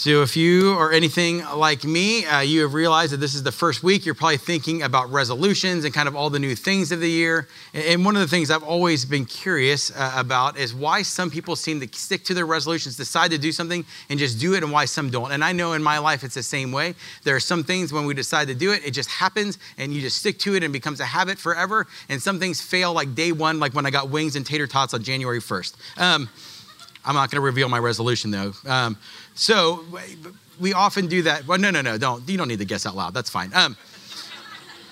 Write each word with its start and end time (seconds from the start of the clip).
So, 0.00 0.22
if 0.22 0.34
you 0.34 0.78
are 0.78 0.90
anything 0.92 1.44
like 1.44 1.84
me, 1.84 2.24
uh, 2.24 2.40
you 2.40 2.62
have 2.62 2.72
realized 2.72 3.12
that 3.12 3.18
this 3.18 3.34
is 3.34 3.42
the 3.42 3.52
first 3.52 3.82
week. 3.82 4.06
You're 4.06 4.14
probably 4.14 4.38
thinking 4.38 4.80
about 4.80 5.12
resolutions 5.12 5.84
and 5.84 5.92
kind 5.92 6.08
of 6.08 6.16
all 6.16 6.30
the 6.30 6.38
new 6.38 6.54
things 6.54 6.90
of 6.90 7.00
the 7.00 7.10
year. 7.10 7.48
And 7.74 8.02
one 8.02 8.16
of 8.16 8.22
the 8.22 8.26
things 8.26 8.50
I've 8.50 8.62
always 8.62 9.04
been 9.04 9.26
curious 9.26 9.90
uh, 9.94 10.14
about 10.16 10.56
is 10.56 10.72
why 10.72 11.02
some 11.02 11.30
people 11.30 11.54
seem 11.54 11.80
to 11.80 11.98
stick 11.98 12.24
to 12.24 12.32
their 12.32 12.46
resolutions, 12.46 12.96
decide 12.96 13.30
to 13.32 13.36
do 13.36 13.52
something, 13.52 13.84
and 14.08 14.18
just 14.18 14.40
do 14.40 14.54
it, 14.54 14.62
and 14.62 14.72
why 14.72 14.86
some 14.86 15.10
don't. 15.10 15.32
And 15.32 15.44
I 15.44 15.52
know 15.52 15.74
in 15.74 15.82
my 15.82 15.98
life 15.98 16.24
it's 16.24 16.34
the 16.34 16.42
same 16.42 16.72
way. 16.72 16.94
There 17.24 17.36
are 17.36 17.38
some 17.38 17.62
things 17.62 17.92
when 17.92 18.06
we 18.06 18.14
decide 18.14 18.48
to 18.48 18.54
do 18.54 18.72
it, 18.72 18.82
it 18.82 18.92
just 18.92 19.10
happens, 19.10 19.58
and 19.76 19.92
you 19.92 20.00
just 20.00 20.16
stick 20.16 20.38
to 20.38 20.54
it 20.54 20.64
and 20.64 20.72
becomes 20.72 21.00
a 21.00 21.04
habit 21.04 21.36
forever. 21.36 21.86
And 22.08 22.22
some 22.22 22.38
things 22.38 22.62
fail 22.62 22.94
like 22.94 23.14
day 23.14 23.32
one, 23.32 23.60
like 23.60 23.74
when 23.74 23.84
I 23.84 23.90
got 23.90 24.08
wings 24.08 24.34
and 24.34 24.46
tater 24.46 24.66
tots 24.66 24.94
on 24.94 25.02
January 25.02 25.40
1st. 25.40 26.00
Um, 26.00 26.30
I'm 27.04 27.14
not 27.14 27.30
going 27.30 27.40
to 27.40 27.44
reveal 27.44 27.68
my 27.68 27.78
resolution 27.78 28.30
though. 28.30 28.52
Um, 28.66 28.96
so 29.34 29.84
we 30.60 30.72
often 30.74 31.06
do 31.06 31.22
that. 31.22 31.46
Well, 31.46 31.58
no, 31.58 31.70
no, 31.70 31.80
no, 31.80 31.96
don't. 31.98 32.28
You 32.28 32.36
don't 32.36 32.48
need 32.48 32.58
to 32.58 32.64
guess 32.64 32.86
out 32.86 32.96
loud. 32.96 33.14
That's 33.14 33.30
fine. 33.30 33.52
Um, 33.54 33.76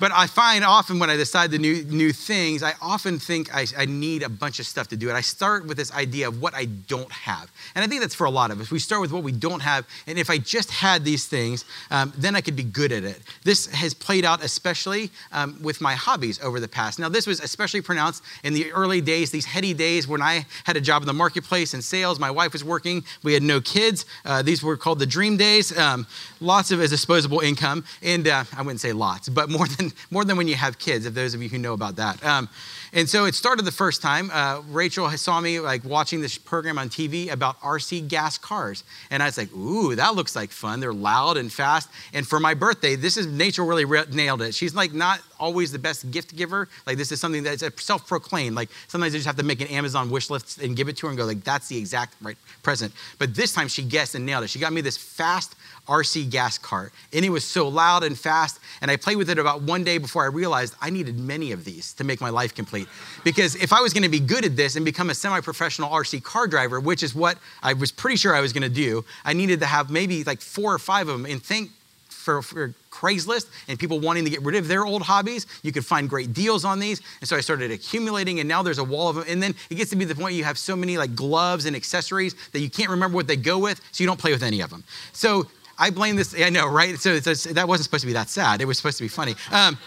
but 0.00 0.12
I 0.12 0.26
find 0.26 0.64
often 0.64 0.98
when 0.98 1.10
I 1.10 1.16
decide 1.16 1.50
the 1.50 1.58
new, 1.58 1.82
new 1.84 2.12
things, 2.12 2.62
I 2.62 2.74
often 2.80 3.18
think 3.18 3.54
I, 3.54 3.66
I, 3.76 3.86
need 3.86 4.22
a 4.22 4.28
bunch 4.28 4.60
of 4.60 4.66
stuff 4.66 4.88
to 4.88 4.96
do 4.96 5.08
it. 5.08 5.14
I 5.14 5.20
start 5.20 5.66
with 5.66 5.76
this 5.76 5.92
idea 5.92 6.28
of 6.28 6.40
what 6.40 6.54
I 6.54 6.66
don't 6.66 7.10
have. 7.10 7.50
And 7.74 7.84
I 7.84 7.88
think 7.88 8.00
that's 8.00 8.14
for 8.14 8.26
a 8.26 8.30
lot 8.30 8.50
of 8.50 8.60
us. 8.60 8.70
We 8.70 8.78
start 8.78 9.00
with 9.00 9.12
what 9.12 9.22
we 9.22 9.32
don't 9.32 9.60
have. 9.60 9.86
And 10.06 10.18
if 10.18 10.30
I 10.30 10.38
just 10.38 10.70
had 10.70 11.04
these 11.04 11.26
things, 11.26 11.64
um, 11.90 12.12
then 12.16 12.36
I 12.36 12.40
could 12.40 12.56
be 12.56 12.62
good 12.62 12.92
at 12.92 13.04
it. 13.04 13.20
This 13.44 13.66
has 13.66 13.94
played 13.94 14.24
out 14.24 14.44
especially 14.44 15.10
um, 15.32 15.58
with 15.62 15.80
my 15.80 15.94
hobbies 15.94 16.40
over 16.42 16.60
the 16.60 16.68
past. 16.68 16.98
Now, 16.98 17.08
this 17.08 17.26
was 17.26 17.40
especially 17.40 17.80
pronounced 17.80 18.22
in 18.44 18.54
the 18.54 18.70
early 18.72 19.00
days, 19.00 19.30
these 19.30 19.46
heady 19.46 19.74
days 19.74 20.06
when 20.06 20.22
I 20.22 20.46
had 20.64 20.76
a 20.76 20.80
job 20.80 21.02
in 21.02 21.06
the 21.06 21.12
marketplace 21.12 21.74
and 21.74 21.82
sales. 21.82 22.18
My 22.18 22.30
wife 22.30 22.52
was 22.52 22.64
working. 22.64 23.04
We 23.22 23.34
had 23.34 23.42
no 23.42 23.60
kids. 23.60 24.04
Uh, 24.24 24.42
these 24.42 24.62
were 24.62 24.76
called 24.76 24.98
the 24.98 25.06
dream 25.06 25.36
days. 25.36 25.76
Um, 25.76 26.06
lots 26.40 26.70
of 26.70 26.80
disposable 26.80 27.40
income. 27.40 27.84
And 28.02 28.28
uh, 28.28 28.44
I 28.56 28.62
wouldn't 28.62 28.80
say 28.80 28.92
lots, 28.92 29.28
but 29.28 29.50
more 29.50 29.66
than 29.66 29.87
more 30.10 30.24
than 30.24 30.36
when 30.36 30.48
you 30.48 30.54
have 30.54 30.78
kids, 30.78 31.06
if 31.06 31.14
those 31.14 31.34
of 31.34 31.42
you 31.42 31.48
who 31.48 31.58
know 31.58 31.72
about 31.72 31.96
that. 31.96 32.24
Um, 32.24 32.48
and 32.92 33.08
so 33.08 33.26
it 33.26 33.34
started 33.34 33.64
the 33.64 33.72
first 33.72 34.00
time. 34.00 34.30
Uh, 34.32 34.62
Rachel 34.68 35.08
saw 35.10 35.40
me 35.40 35.60
like 35.60 35.84
watching 35.84 36.20
this 36.20 36.38
program 36.38 36.78
on 36.78 36.88
TV 36.88 37.30
about 37.30 37.60
RC 37.60 38.08
gas 38.08 38.38
cars. 38.38 38.84
And 39.10 39.22
I 39.22 39.26
was 39.26 39.38
like, 39.38 39.52
ooh, 39.54 39.94
that 39.94 40.14
looks 40.14 40.34
like 40.34 40.50
fun. 40.50 40.80
They're 40.80 40.92
loud 40.92 41.36
and 41.36 41.52
fast. 41.52 41.88
And 42.12 42.26
for 42.26 42.40
my 42.40 42.54
birthday, 42.54 42.96
this 42.96 43.16
is 43.16 43.26
Rachel 43.26 43.66
really 43.66 43.84
re- 43.84 44.04
nailed 44.12 44.42
it. 44.42 44.54
She's 44.54 44.74
like 44.74 44.92
not 44.92 45.20
always 45.38 45.72
the 45.72 45.78
best 45.78 46.10
gift 46.10 46.36
giver. 46.36 46.68
Like 46.86 46.96
this 46.96 47.12
is 47.12 47.20
something 47.20 47.42
that's 47.42 47.64
self-proclaimed. 47.82 48.56
Like 48.56 48.70
sometimes 48.88 49.14
I 49.14 49.16
just 49.18 49.26
have 49.26 49.36
to 49.36 49.42
make 49.42 49.60
an 49.60 49.68
Amazon 49.68 50.10
wish 50.10 50.30
list 50.30 50.58
and 50.58 50.76
give 50.76 50.88
it 50.88 50.96
to 50.98 51.06
her 51.06 51.10
and 51.10 51.18
go 51.18 51.24
like, 51.24 51.44
that's 51.44 51.68
the 51.68 51.76
exact 51.76 52.14
right 52.22 52.36
present. 52.62 52.92
But 53.18 53.34
this 53.34 53.52
time 53.52 53.68
she 53.68 53.82
guessed 53.82 54.14
and 54.14 54.24
nailed 54.24 54.44
it. 54.44 54.50
She 54.50 54.58
got 54.58 54.72
me 54.72 54.80
this 54.80 54.96
fast 54.96 55.56
RC 55.88 56.30
gas 56.30 56.58
cart. 56.58 56.92
And 57.12 57.24
it 57.24 57.30
was 57.30 57.44
so 57.44 57.66
loud 57.66 58.04
and 58.04 58.16
fast. 58.16 58.60
And 58.80 58.90
I 58.90 58.96
played 58.96 59.16
with 59.16 59.30
it 59.30 59.38
about 59.38 59.62
one 59.62 59.82
day 59.82 59.98
before 59.98 60.22
I 60.22 60.26
realized 60.26 60.74
I 60.80 60.90
needed 60.90 61.18
many 61.18 61.52
of 61.52 61.64
these 61.64 61.92
to 61.94 62.04
make 62.04 62.20
my 62.20 62.30
life 62.30 62.54
complete. 62.54 62.77
Because 63.24 63.54
if 63.56 63.72
I 63.72 63.80
was 63.80 63.92
going 63.92 64.02
to 64.02 64.08
be 64.08 64.20
good 64.20 64.44
at 64.44 64.56
this 64.56 64.76
and 64.76 64.84
become 64.84 65.10
a 65.10 65.14
semi 65.14 65.40
professional 65.40 65.90
RC 65.90 66.22
car 66.22 66.46
driver, 66.46 66.80
which 66.80 67.02
is 67.02 67.14
what 67.14 67.38
I 67.62 67.72
was 67.72 67.90
pretty 67.90 68.16
sure 68.16 68.34
I 68.34 68.40
was 68.40 68.52
going 68.52 68.62
to 68.62 68.68
do, 68.68 69.04
I 69.24 69.32
needed 69.32 69.60
to 69.60 69.66
have 69.66 69.90
maybe 69.90 70.24
like 70.24 70.40
four 70.40 70.72
or 70.74 70.78
five 70.78 71.08
of 71.08 71.20
them. 71.20 71.30
And 71.30 71.42
think 71.42 71.70
for, 72.08 72.42
for, 72.42 72.74
Craigslist 72.90 73.46
and 73.68 73.78
people 73.78 74.00
wanting 74.00 74.24
to 74.24 74.30
get 74.30 74.42
rid 74.42 74.56
of 74.56 74.66
their 74.66 74.84
old 74.84 75.02
hobbies, 75.02 75.46
you 75.62 75.70
could 75.70 75.86
find 75.86 76.10
great 76.10 76.32
deals 76.32 76.64
on 76.64 76.80
these. 76.80 77.00
And 77.20 77.28
so 77.28 77.36
I 77.36 77.40
started 77.40 77.70
accumulating, 77.70 78.40
and 78.40 78.48
now 78.48 78.60
there's 78.64 78.78
a 78.78 78.84
wall 78.84 79.08
of 79.08 79.14
them. 79.14 79.24
And 79.28 79.40
then 79.40 79.54
it 79.70 79.76
gets 79.76 79.90
to 79.90 79.96
be 79.96 80.04
the 80.04 80.16
point 80.16 80.34
you 80.34 80.42
have 80.42 80.58
so 80.58 80.74
many 80.74 80.98
like 80.98 81.14
gloves 81.14 81.64
and 81.64 81.76
accessories 81.76 82.34
that 82.50 82.58
you 82.58 82.68
can't 82.68 82.90
remember 82.90 83.14
what 83.14 83.28
they 83.28 83.36
go 83.36 83.56
with, 83.56 83.80
so 83.92 84.02
you 84.02 84.08
don't 84.08 84.18
play 84.18 84.32
with 84.32 84.42
any 84.42 84.60
of 84.62 84.70
them. 84.70 84.82
So 85.12 85.46
I 85.78 85.90
blame 85.90 86.16
this, 86.16 86.34
I 86.38 86.50
know, 86.50 86.66
right? 86.66 86.98
So 86.98 87.20
that 87.20 87.68
wasn't 87.68 87.84
supposed 87.84 88.02
to 88.02 88.08
be 88.08 88.14
that 88.14 88.28
sad. 88.28 88.60
It 88.60 88.64
was 88.64 88.76
supposed 88.76 88.98
to 88.98 89.04
be 89.04 89.08
funny. 89.08 89.36
Um, 89.52 89.78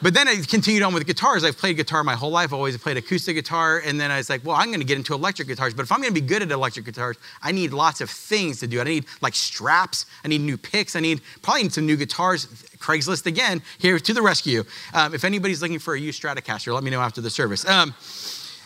but 0.00 0.14
then 0.14 0.28
I 0.28 0.36
continued 0.36 0.82
on 0.82 0.94
with 0.94 1.06
guitars. 1.06 1.44
I've 1.44 1.58
played 1.58 1.76
guitar 1.76 2.04
my 2.04 2.14
whole 2.14 2.30
life. 2.30 2.46
I've 2.46 2.54
always 2.54 2.76
played 2.76 2.96
acoustic 2.96 3.34
guitar. 3.34 3.82
And 3.84 4.00
then 4.00 4.10
I 4.10 4.18
was 4.18 4.30
like, 4.30 4.44
well, 4.44 4.56
I'm 4.56 4.68
going 4.68 4.80
to 4.80 4.86
get 4.86 4.96
into 4.96 5.14
electric 5.14 5.48
guitars. 5.48 5.74
But 5.74 5.82
if 5.82 5.92
I'm 5.92 6.00
going 6.00 6.14
to 6.14 6.20
be 6.20 6.26
good 6.26 6.42
at 6.42 6.50
electric 6.50 6.84
guitars, 6.86 7.16
I 7.42 7.52
need 7.52 7.72
lots 7.72 8.00
of 8.00 8.08
things 8.08 8.60
to 8.60 8.66
do. 8.66 8.80
I 8.80 8.84
need 8.84 9.06
like 9.20 9.34
straps. 9.34 10.06
I 10.24 10.28
need 10.28 10.40
new 10.40 10.56
picks. 10.56 10.94
I 10.94 11.00
need 11.00 11.20
probably 11.42 11.64
need 11.64 11.72
some 11.72 11.86
new 11.86 11.96
guitars. 11.96 12.46
Craigslist 12.78 13.26
again, 13.26 13.60
here 13.78 13.98
to 13.98 14.14
the 14.14 14.22
rescue. 14.22 14.62
Um, 14.94 15.14
if 15.14 15.24
anybody's 15.24 15.60
looking 15.60 15.80
for 15.80 15.94
a 15.94 16.00
used 16.00 16.22
Stratocaster, 16.22 16.72
let 16.72 16.84
me 16.84 16.90
know 16.90 17.00
after 17.00 17.20
the 17.20 17.30
service. 17.30 17.68
Um, 17.68 17.94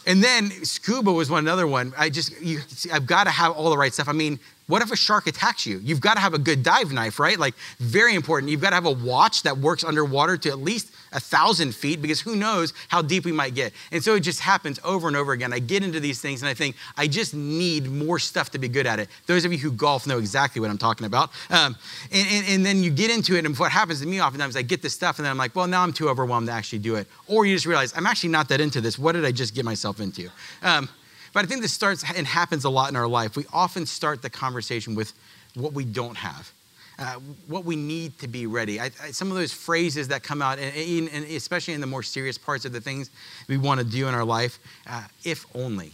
and 0.07 0.23
then 0.23 0.51
scuba 0.65 1.13
was 1.13 1.31
one 1.31 1.45
another 1.45 1.67
one. 1.67 1.93
I 1.97 2.11
just, 2.11 2.41
you, 2.43 2.61
I've 2.93 3.07
got 3.07 3.25
to 3.25 3.31
have 3.31 3.53
all 3.53 3.71
the 3.71 3.79
right 3.79 3.95
stuff. 3.95 4.09
I 4.09 4.13
mean, 4.13 4.41
what 4.67 4.83
if 4.83 4.91
a 4.91 4.97
shark 4.97 5.27
attacks 5.27 5.67
you? 5.67 5.79
You've 5.79 6.01
got 6.01 6.15
to 6.15 6.21
have 6.21 6.35
a 6.35 6.39
good 6.39 6.63
dive 6.63 6.93
knife, 6.93 7.19
right? 7.19 7.39
Like, 7.39 7.55
very 7.79 8.15
important. 8.15 8.51
You've 8.51 8.61
got 8.61 8.71
to 8.71 8.77
have 8.77 8.87
a 8.87 8.91
watch 8.91 9.43
that 9.45 9.59
works 9.59 9.85
underwater 9.85 10.37
to 10.39 10.49
at 10.49 10.59
least 10.59 10.93
a 11.13 11.21
thousand 11.21 11.75
feet 11.75 12.01
because 12.01 12.21
who 12.21 12.37
knows 12.37 12.73
how 12.89 13.03
deep 13.03 13.25
we 13.25 13.33
might 13.33 13.55
get. 13.55 13.73
And 13.91 14.03
so 14.03 14.15
it 14.15 14.21
just 14.21 14.41
happens 14.41 14.81
over 14.85 15.09
and 15.09 15.17
over 15.17 15.33
again. 15.33 15.53
I 15.53 15.59
get 15.59 15.83
into 15.83 16.01
these 16.01 16.21
things 16.21 16.43
and 16.43 16.49
I 16.49 16.55
think 16.55 16.77
I 16.97 17.07
just 17.07 17.35
need 17.35 17.91
more 17.91 18.19
stuff 18.19 18.51
to 18.51 18.59
be 18.59 18.69
good 18.69 18.87
at 18.87 18.99
it. 18.99 19.09
Those 19.27 19.45
of 19.45 19.53
you 19.53 19.59
who 19.59 19.73
golf 19.73 20.07
know 20.07 20.19
exactly 20.19 20.61
what 20.61 20.71
I'm 20.71 20.79
talking 20.79 21.07
about. 21.07 21.31
Um, 21.51 21.77
and, 22.11 22.29
and, 22.31 22.47
and 22.49 22.67
then 22.67 22.83
you 22.83 22.91
get 22.91 23.11
into 23.11 23.37
it, 23.37 23.45
and 23.45 23.57
what 23.59 23.73
happens 23.73 24.01
to 24.01 24.07
me 24.07 24.21
oftentimes, 24.21 24.57
I 24.57 24.63
get 24.63 24.83
this 24.83 24.95
stuff 24.95 25.19
and 25.19 25.25
then 25.25 25.31
I'm 25.31 25.39
like, 25.39 25.55
well, 25.55 25.67
now 25.67 25.83
I'm 25.83 25.93
too 25.93 26.09
overwhelmed 26.09 26.49
to 26.49 26.53
actually 26.53 26.81
do 26.81 26.97
it. 26.97 27.07
Or 27.27 27.47
you 27.47 27.55
just 27.55 27.67
realize, 27.67 27.93
I'm 27.97 28.07
actually 28.07 28.31
not 28.31 28.49
that 28.49 28.61
into 28.61 28.81
this. 28.81 28.99
What 28.99 29.13
did 29.13 29.25
I 29.25 29.33
just 29.33 29.55
get 29.55 29.65
myself 29.65 30.01
into? 30.01 30.31
Um, 30.63 30.89
but 31.33 31.45
I 31.45 31.49
think 31.49 31.63
this 31.63 31.73
starts 31.73 32.05
and 32.15 32.27
happens 32.27 32.65
a 32.65 32.71
lot 32.71 32.91
in 32.91 32.97
our 32.97 33.09
life. 33.09 33.37
We 33.37 33.47
often 33.53 33.87
start 33.87 34.23
the 34.23 34.31
conversation 34.31 34.95
with 34.95 35.13
what 35.55 35.73
we 35.73 35.85
don't 35.85 36.17
have. 36.17 36.53
Uh, 36.99 37.15
what 37.49 37.65
we 37.65 37.75
need 37.75 38.17
to 38.19 38.29
be 38.29 38.47
ready. 38.47 38.79
I, 38.79 38.91
I, 39.03 39.11
some 39.13 39.31
of 39.31 39.37
those 39.37 39.53
phrases 39.53 40.09
that 40.09 40.23
come 40.23 40.43
out, 40.43 40.59
and, 40.59 41.09
and, 41.09 41.25
especially 41.25 41.75
in 41.75 41.81
the 41.81 41.87
more 41.87 42.03
serious 42.03 42.37
parts 42.37 42.65
of 42.65 42.73
the 42.73 42.81
things 42.81 43.11
we 43.49 43.57
want 43.57 43.81
to 43.81 43.87
do 43.87 44.09
in 44.09 44.15
our 44.15 44.25
life, 44.25 44.59
uh, 44.87 45.03
if 45.25 45.47
only, 45.55 45.93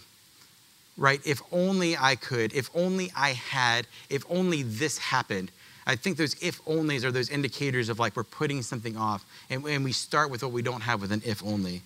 right? 0.96 1.20
If 1.24 1.40
only 1.52 1.96
I 1.96 2.16
could, 2.16 2.52
if 2.52 2.68
only 2.74 3.12
I 3.16 3.34
had, 3.34 3.86
if 4.10 4.24
only 4.28 4.64
this 4.64 4.98
happened. 4.98 5.52
I 5.86 5.96
think 5.96 6.18
those 6.18 6.34
if 6.42 6.62
onlys 6.64 7.04
are 7.04 7.12
those 7.12 7.30
indicators 7.30 7.88
of 7.88 7.98
like 7.98 8.16
we're 8.16 8.24
putting 8.24 8.60
something 8.62 8.96
off, 8.96 9.24
and, 9.48 9.64
and 9.64 9.84
we 9.84 9.92
start 9.92 10.30
with 10.30 10.42
what 10.42 10.52
we 10.52 10.62
don't 10.62 10.82
have 10.82 11.00
with 11.00 11.12
an 11.12 11.22
if 11.24 11.42
only. 11.44 11.82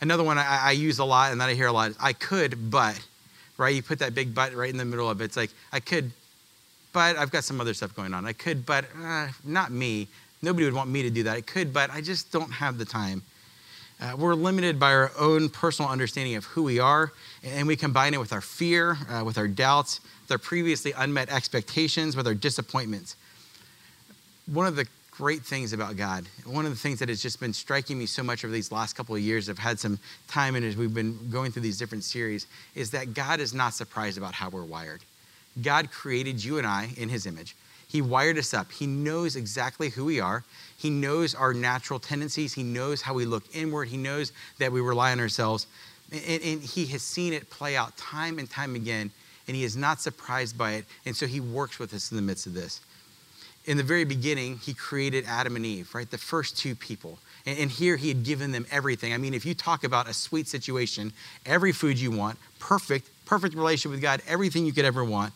Another 0.00 0.24
one 0.24 0.38
I, 0.38 0.58
I 0.62 0.70
use 0.72 0.98
a 0.98 1.04
lot 1.04 1.32
and 1.32 1.40
that 1.40 1.48
I 1.48 1.54
hear 1.54 1.68
a 1.68 1.72
lot 1.72 1.90
is 1.90 1.96
I 2.00 2.12
could, 2.12 2.70
but, 2.70 3.00
right? 3.56 3.74
You 3.74 3.82
put 3.82 4.00
that 4.00 4.14
big 4.14 4.34
but 4.34 4.52
right 4.52 4.68
in 4.68 4.76
the 4.76 4.84
middle 4.84 5.08
of 5.08 5.20
it. 5.20 5.24
It's 5.24 5.36
like, 5.36 5.50
I 5.72 5.80
could, 5.80 6.10
but 6.94 7.18
I've 7.18 7.30
got 7.30 7.44
some 7.44 7.60
other 7.60 7.74
stuff 7.74 7.94
going 7.94 8.14
on. 8.14 8.24
I 8.24 8.32
could, 8.32 8.64
but 8.64 8.86
uh, 9.02 9.28
not 9.44 9.70
me. 9.70 10.08
Nobody 10.40 10.64
would 10.64 10.72
want 10.72 10.88
me 10.88 11.02
to 11.02 11.10
do 11.10 11.24
that. 11.24 11.36
I 11.36 11.42
could, 11.42 11.74
but 11.74 11.90
I 11.90 12.00
just 12.00 12.32
don't 12.32 12.50
have 12.50 12.78
the 12.78 12.86
time. 12.86 13.22
Uh, 14.00 14.16
we're 14.16 14.34
limited 14.34 14.80
by 14.80 14.92
our 14.92 15.10
own 15.18 15.48
personal 15.48 15.90
understanding 15.90 16.36
of 16.36 16.44
who 16.44 16.62
we 16.62 16.78
are, 16.78 17.12
and 17.42 17.66
we 17.66 17.76
combine 17.76 18.14
it 18.14 18.20
with 18.20 18.32
our 18.32 18.40
fear, 18.40 18.96
uh, 19.10 19.22
with 19.24 19.36
our 19.36 19.48
doubts, 19.48 20.00
with 20.22 20.30
our 20.30 20.38
previously 20.38 20.92
unmet 20.96 21.28
expectations, 21.28 22.16
with 22.16 22.26
our 22.26 22.34
disappointments. 22.34 23.16
One 24.46 24.66
of 24.66 24.76
the 24.76 24.86
great 25.10 25.42
things 25.42 25.72
about 25.72 25.96
God. 25.96 26.26
One 26.44 26.64
of 26.64 26.72
the 26.72 26.78
things 26.78 26.98
that 26.98 27.08
has 27.08 27.22
just 27.22 27.38
been 27.38 27.52
striking 27.52 27.98
me 27.98 28.06
so 28.06 28.22
much 28.22 28.44
over 28.44 28.52
these 28.52 28.72
last 28.72 28.94
couple 28.94 29.14
of 29.14 29.20
years, 29.20 29.48
I've 29.48 29.58
had 29.58 29.78
some 29.78 29.98
time 30.26 30.56
and 30.56 30.64
as 30.64 30.76
we've 30.76 30.92
been 30.92 31.30
going 31.30 31.52
through 31.52 31.62
these 31.62 31.78
different 31.78 32.02
series, 32.02 32.46
is 32.74 32.90
that 32.90 33.14
God 33.14 33.38
is 33.38 33.54
not 33.54 33.74
surprised 33.74 34.18
about 34.18 34.34
how 34.34 34.48
we're 34.48 34.64
wired. 34.64 35.02
God 35.62 35.90
created 35.90 36.42
you 36.42 36.58
and 36.58 36.66
I 36.66 36.90
in 36.96 37.08
his 37.08 37.26
image. 37.26 37.54
He 37.94 38.02
wired 38.02 38.38
us 38.38 38.52
up. 38.52 38.72
He 38.72 38.86
knows 38.86 39.36
exactly 39.36 39.88
who 39.88 40.06
we 40.06 40.18
are. 40.18 40.42
He 40.76 40.90
knows 40.90 41.34
our 41.34 41.54
natural 41.54 42.00
tendencies. 42.00 42.52
He 42.52 42.64
knows 42.64 43.02
how 43.02 43.14
we 43.14 43.24
look 43.24 43.44
inward. 43.54 43.88
He 43.88 43.96
knows 43.96 44.32
that 44.58 44.72
we 44.72 44.80
rely 44.80 45.12
on 45.12 45.20
ourselves. 45.20 45.66
And, 46.10 46.42
and, 46.42 46.62
he 46.62 46.86
has 46.86 47.02
seen 47.02 47.32
it 47.32 47.50
play 47.50 47.76
out 47.76 47.96
time 47.96 48.38
and 48.38 48.50
time 48.50 48.74
again, 48.74 49.10
and 49.46 49.56
he 49.56 49.64
is 49.64 49.76
not 49.76 50.00
surprised 50.00 50.58
by 50.58 50.72
it. 50.72 50.86
And 51.06 51.14
so 51.16 51.26
he 51.26 51.40
works 51.40 51.78
with 51.78 51.94
us 51.94 52.10
in 52.10 52.16
the 52.16 52.22
midst 52.22 52.46
of 52.46 52.54
this. 52.54 52.80
In 53.66 53.76
the 53.76 53.82
very 53.82 54.04
beginning, 54.04 54.58
he 54.58 54.74
created 54.74 55.24
Adam 55.26 55.56
and 55.56 55.64
Eve, 55.64 55.94
right? 55.94 56.10
The 56.10 56.18
first 56.18 56.58
two 56.58 56.74
people. 56.74 57.18
And, 57.46 57.58
and 57.58 57.70
here 57.70 57.96
he 57.96 58.08
had 58.08 58.24
given 58.24 58.52
them 58.52 58.66
everything. 58.70 59.14
I 59.14 59.18
mean, 59.18 59.34
if 59.34 59.46
you 59.46 59.54
talk 59.54 59.84
about 59.84 60.08
a 60.08 60.14
sweet 60.14 60.48
situation, 60.48 61.12
every 61.46 61.72
food 61.72 61.98
you 61.98 62.10
want, 62.10 62.38
perfect, 62.58 63.08
perfect 63.24 63.54
relationship 63.54 63.92
with 63.92 64.02
God, 64.02 64.22
everything 64.26 64.66
you 64.66 64.72
could 64.72 64.84
ever 64.84 65.04
want. 65.04 65.32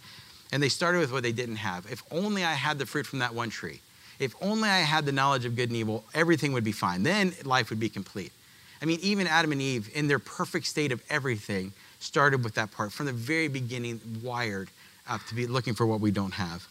And 0.53 0.63
they 0.63 0.69
started 0.69 0.99
with 0.99 1.13
what 1.13 1.23
they 1.23 1.33
didn't 1.33 1.57
have. 1.57 1.87
If 1.91 2.03
only 2.11 2.45
I 2.45 2.55
had 2.55 2.79
the 2.79 2.87
fruit 2.87 3.07
from 3.07 3.19
that 3.19 3.35
one 3.35 3.51
tree. 3.51 3.81
If 4.19 4.35
only 4.41 4.69
I 4.69 4.79
had 4.79 5.05
the 5.05 5.13
knowledge 5.13 5.45
of 5.45 5.55
good 5.55 5.69
and 5.69 5.77
evil, 5.77 6.05
everything 6.15 6.53
would 6.53 6.65
be 6.65 6.73
fine. 6.73 7.03
Then 7.03 7.35
life 7.45 7.71
would 7.71 7.81
be 7.81 7.89
complete. 7.89 8.33
I 8.81 8.85
mean, 8.85 8.99
even 9.03 9.27
Adam 9.27 9.53
and 9.53 9.61
Eve, 9.61 9.91
in 9.95 10.09
their 10.09 10.19
perfect 10.19 10.67
state 10.67 10.93
of 10.93 11.03
everything, 11.11 11.73
started 12.01 12.45
with 12.45 12.55
that 12.55 12.71
part 12.71 12.93
from 12.93 13.07
the 13.07 13.13
very 13.13 13.49
beginning, 13.49 14.01
wired 14.23 14.71
up 15.09 15.25
to 15.27 15.35
be 15.35 15.47
looking 15.47 15.75
for 15.75 15.87
what 15.87 16.01
we 16.01 16.11
don't 16.11 16.35
have. 16.35 16.67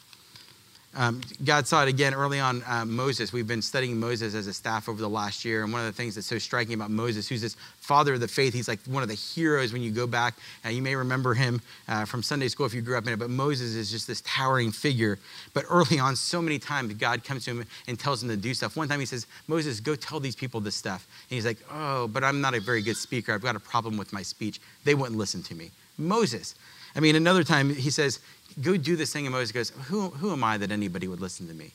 Um, 0.96 1.22
God 1.46 1.68
saw 1.68 1.84
it 1.84 1.90
again 1.90 2.14
early 2.14 2.40
on 2.40 2.64
uh, 2.66 2.84
Moses. 2.84 3.32
We've 3.32 3.48
been 3.48 3.62
studying 3.62 4.00
Moses 4.00 4.34
as 4.34 4.48
a 4.48 4.54
staff 4.54 4.90
over 4.90 5.00
the 5.00 5.10
last 5.10 5.46
year. 5.46 5.64
And 5.64 5.72
one 5.72 5.82
of 5.82 5.88
the 5.88 5.94
things 5.94 6.16
that's 6.16 6.26
so 6.26 6.40
striking 6.40 6.74
about 6.74 6.90
Moses, 6.90 7.28
who's 7.28 7.42
this 7.42 7.56
father 7.80 8.16
of 8.16 8.20
the 8.20 8.28
faith, 8.28 8.54
he's 8.54 8.68
like 8.68 8.80
one 8.86 9.04
of 9.04 9.10
the 9.10 9.16
heroes 9.16 9.74
when 9.74 9.84
you 9.84 9.92
go 9.92 10.08
back. 10.08 10.34
Uh, 10.66 10.70
you 10.70 10.82
may 10.82 10.96
remember 10.96 11.36
him 11.36 11.62
uh, 11.88 12.06
from 12.06 12.24
Sunday 12.24 12.48
school 12.48 12.66
if 12.66 12.74
you 12.74 12.82
grew 12.82 12.98
up 12.98 13.06
in 13.06 13.14
it. 13.14 13.20
But 13.20 13.30
Moses 13.30 13.76
is 13.76 13.92
just 13.92 14.08
this 14.08 14.22
towering 14.22 14.72
figure. 14.72 15.20
But 15.54 15.66
early 15.70 16.00
on, 16.00 16.16
so 16.16 16.42
many 16.42 16.58
times, 16.58 16.94
God 16.96 17.24
comes 17.24 17.46
to 17.46 17.52
him 17.52 17.66
and 17.88 18.00
tells 18.00 18.24
him 18.24 18.30
to 18.30 18.38
do 18.38 18.54
stuff. 18.56 18.76
One 18.76 18.88
time 18.88 19.00
he 19.00 19.06
says, 19.06 19.28
Moses, 19.48 19.80
go 19.80 19.94
tell 19.94 20.20
these 20.20 20.36
people 20.36 20.62
this 20.62 20.76
stuff. 20.76 21.08
And 21.30 21.36
he's 21.36 21.46
like, 21.46 21.58
oh, 21.72 22.08
but 22.08 22.24
I'm 22.24 22.42
not 22.42 22.56
a 22.56 22.60
very 22.60 22.82
good 22.82 22.98
speaker. 22.98 23.34
I've 23.34 23.44
got 23.44 23.56
a 23.56 23.60
problem 23.60 23.98
with 23.98 24.14
my 24.14 24.24
speech. 24.24 24.60
They 24.84 24.96
wouldn't 24.96 25.18
listen 25.18 25.44
to 25.44 25.56
me. 25.56 25.70
Moses. 25.98 26.56
I 26.98 27.00
mean, 27.00 27.16
another 27.16 27.44
time 27.44 27.74
he 27.74 27.92
says, 27.92 28.20
go 28.62 28.76
do 28.76 28.96
this 28.96 29.14
thing. 29.14 29.28
And 29.28 29.34
Moses 29.34 29.52
goes, 29.52 29.70
who, 29.86 30.10
who 30.10 30.32
am 30.32 30.44
I 30.44 30.58
that 30.58 30.72
anybody 30.72 31.08
would 31.08 31.22
listen 31.22 31.48
to 31.48 31.54
me? 31.54 31.72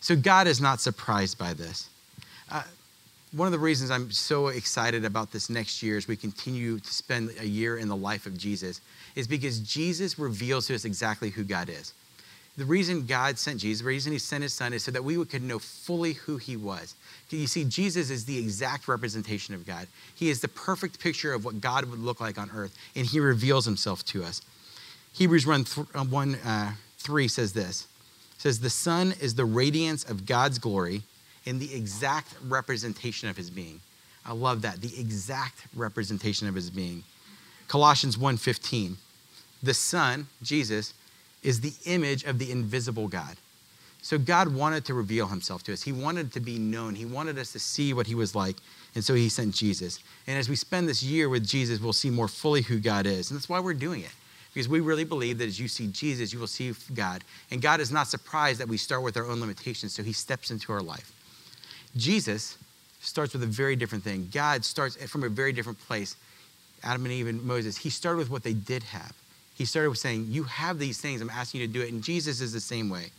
So 0.00 0.16
God 0.16 0.46
is 0.46 0.60
not 0.60 0.80
surprised 0.80 1.38
by 1.38 1.52
this. 1.52 1.88
Uh, 2.50 2.62
one 3.32 3.46
of 3.46 3.52
the 3.52 3.58
reasons 3.58 3.90
I'm 3.90 4.10
so 4.10 4.48
excited 4.48 5.04
about 5.04 5.32
this 5.32 5.50
next 5.50 5.82
year 5.82 5.96
as 5.96 6.08
we 6.08 6.16
continue 6.16 6.78
to 6.78 6.92
spend 6.92 7.30
a 7.40 7.46
year 7.46 7.76
in 7.76 7.88
the 7.88 7.96
life 7.96 8.26
of 8.26 8.38
Jesus 8.38 8.80
is 9.16 9.26
because 9.26 9.60
Jesus 9.60 10.18
reveals 10.18 10.68
to 10.68 10.74
us 10.74 10.84
exactly 10.84 11.30
who 11.30 11.44
God 11.44 11.68
is. 11.68 11.92
The 12.56 12.64
reason 12.64 13.04
God 13.06 13.36
sent 13.36 13.60
Jesus, 13.60 13.82
the 13.82 13.88
reason 13.88 14.12
he 14.12 14.18
sent 14.18 14.44
his 14.44 14.54
son 14.54 14.72
is 14.72 14.84
so 14.84 14.92
that 14.92 15.02
we 15.02 15.22
could 15.24 15.42
know 15.42 15.58
fully 15.58 16.12
who 16.12 16.36
he 16.36 16.56
was. 16.56 16.94
You 17.28 17.48
see, 17.48 17.64
Jesus 17.64 18.10
is 18.10 18.24
the 18.24 18.38
exact 18.38 18.86
representation 18.86 19.56
of 19.56 19.66
God. 19.66 19.88
He 20.14 20.30
is 20.30 20.40
the 20.40 20.48
perfect 20.48 21.00
picture 21.00 21.34
of 21.34 21.44
what 21.44 21.60
God 21.60 21.86
would 21.86 21.98
look 21.98 22.20
like 22.20 22.38
on 22.38 22.50
earth, 22.54 22.76
and 22.94 23.04
he 23.04 23.18
reveals 23.18 23.64
himself 23.64 24.04
to 24.06 24.22
us. 24.22 24.40
Hebrews 25.14 25.46
1, 25.46 25.66
uh, 25.94 26.04
1 26.04 26.34
uh, 26.34 26.72
3 26.98 27.28
says 27.28 27.52
this 27.52 27.86
says, 28.36 28.60
The 28.60 28.68
Son 28.70 29.14
is 29.20 29.34
the 29.34 29.44
radiance 29.44 30.04
of 30.04 30.26
God's 30.26 30.58
glory 30.58 31.02
in 31.46 31.58
the 31.58 31.74
exact 31.74 32.34
representation 32.46 33.28
of 33.28 33.36
his 33.36 33.48
being. 33.48 33.80
I 34.26 34.32
love 34.32 34.62
that, 34.62 34.80
the 34.80 34.98
exact 34.98 35.66
representation 35.74 36.48
of 36.48 36.54
his 36.54 36.70
being. 36.70 37.04
Colossians 37.68 38.16
1:15. 38.16 38.96
The 39.62 39.74
Son, 39.74 40.26
Jesus, 40.42 40.92
is 41.42 41.60
the 41.60 41.72
image 41.86 42.24
of 42.24 42.38
the 42.38 42.50
invisible 42.50 43.08
God. 43.08 43.36
So 44.02 44.18
God 44.18 44.48
wanted 44.48 44.84
to 44.86 44.94
reveal 44.94 45.28
himself 45.28 45.62
to 45.64 45.72
us. 45.72 45.82
He 45.82 45.92
wanted 45.92 46.32
to 46.32 46.40
be 46.40 46.58
known. 46.58 46.94
He 46.94 47.06
wanted 47.06 47.38
us 47.38 47.52
to 47.52 47.58
see 47.58 47.94
what 47.94 48.06
he 48.06 48.14
was 48.14 48.34
like. 48.34 48.56
And 48.94 49.02
so 49.02 49.14
he 49.14 49.30
sent 49.30 49.54
Jesus. 49.54 49.98
And 50.26 50.38
as 50.38 50.50
we 50.50 50.56
spend 50.56 50.88
this 50.88 51.02
year 51.02 51.30
with 51.30 51.46
Jesus, 51.46 51.80
we'll 51.80 51.94
see 51.94 52.10
more 52.10 52.28
fully 52.28 52.60
who 52.60 52.78
God 52.78 53.06
is. 53.06 53.30
And 53.30 53.38
that's 53.38 53.48
why 53.48 53.60
we're 53.60 53.72
doing 53.72 54.02
it. 54.02 54.10
Because 54.54 54.68
we 54.68 54.78
really 54.78 55.04
believe 55.04 55.38
that 55.38 55.48
as 55.48 55.58
you 55.58 55.66
see 55.66 55.88
Jesus, 55.88 56.32
you 56.32 56.38
will 56.38 56.46
see 56.46 56.72
God. 56.94 57.24
And 57.50 57.60
God 57.60 57.80
is 57.80 57.90
not 57.90 58.06
surprised 58.06 58.60
that 58.60 58.68
we 58.68 58.76
start 58.76 59.02
with 59.02 59.16
our 59.16 59.26
own 59.26 59.40
limitations, 59.40 59.92
so 59.92 60.04
he 60.04 60.12
steps 60.12 60.52
into 60.52 60.72
our 60.72 60.80
life. 60.80 61.12
Jesus 61.96 62.56
starts 63.00 63.32
with 63.32 63.42
a 63.42 63.46
very 63.46 63.74
different 63.74 64.04
thing. 64.04 64.28
God 64.32 64.64
starts 64.64 64.96
from 65.06 65.24
a 65.24 65.28
very 65.28 65.52
different 65.52 65.80
place. 65.80 66.14
Adam 66.84 67.04
and 67.04 67.12
Eve 67.12 67.26
and 67.26 67.42
Moses, 67.42 67.76
he 67.76 67.90
started 67.90 68.18
with 68.18 68.30
what 68.30 68.44
they 68.44 68.52
did 68.52 68.84
have. 68.84 69.12
He 69.56 69.64
started 69.64 69.90
with 69.90 69.98
saying, 69.98 70.26
You 70.28 70.44
have 70.44 70.78
these 70.78 71.00
things, 71.00 71.20
I'm 71.20 71.30
asking 71.30 71.60
you 71.60 71.66
to 71.66 71.72
do 71.72 71.80
it. 71.82 71.92
And 71.92 72.02
Jesus 72.02 72.40
is 72.40 72.52
the 72.52 72.60
same 72.60 72.88
way. 72.88 73.10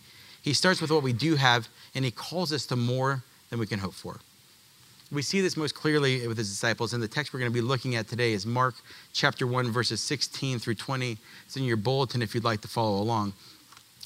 He 0.41 0.53
starts 0.53 0.79
with 0.79 0.91
what 0.91 1.03
we 1.03 1.11
do 1.11 1.35
have, 1.35 1.67
and 1.95 2.05
he 2.05 2.11
calls 2.11 2.53
us 2.53 2.65
to 2.67 2.75
more 2.75 3.23
than 3.49 3.59
we 3.59 3.67
can 3.67 3.79
hope 3.79 3.93
for. 3.93 4.19
We 5.11 5.21
see 5.21 5.39
this 5.39 5.55
most 5.55 5.75
clearly 5.75 6.27
with 6.27 6.37
his 6.37 6.49
disciples, 6.49 6.93
and 6.93 7.03
the 7.03 7.07
text 7.07 7.31
we're 7.31 7.39
going 7.39 7.51
to 7.51 7.53
be 7.53 7.61
looking 7.61 7.95
at 7.95 8.07
today 8.07 8.33
is 8.33 8.43
Mark 8.43 8.73
chapter 9.13 9.45
1, 9.45 9.71
verses 9.71 10.01
16 10.01 10.57
through 10.57 10.73
20. 10.73 11.17
It's 11.45 11.55
in 11.55 11.63
your 11.63 11.77
bulletin 11.77 12.23
if 12.23 12.33
you'd 12.33 12.43
like 12.43 12.61
to 12.61 12.67
follow 12.67 12.99
along. 13.01 13.33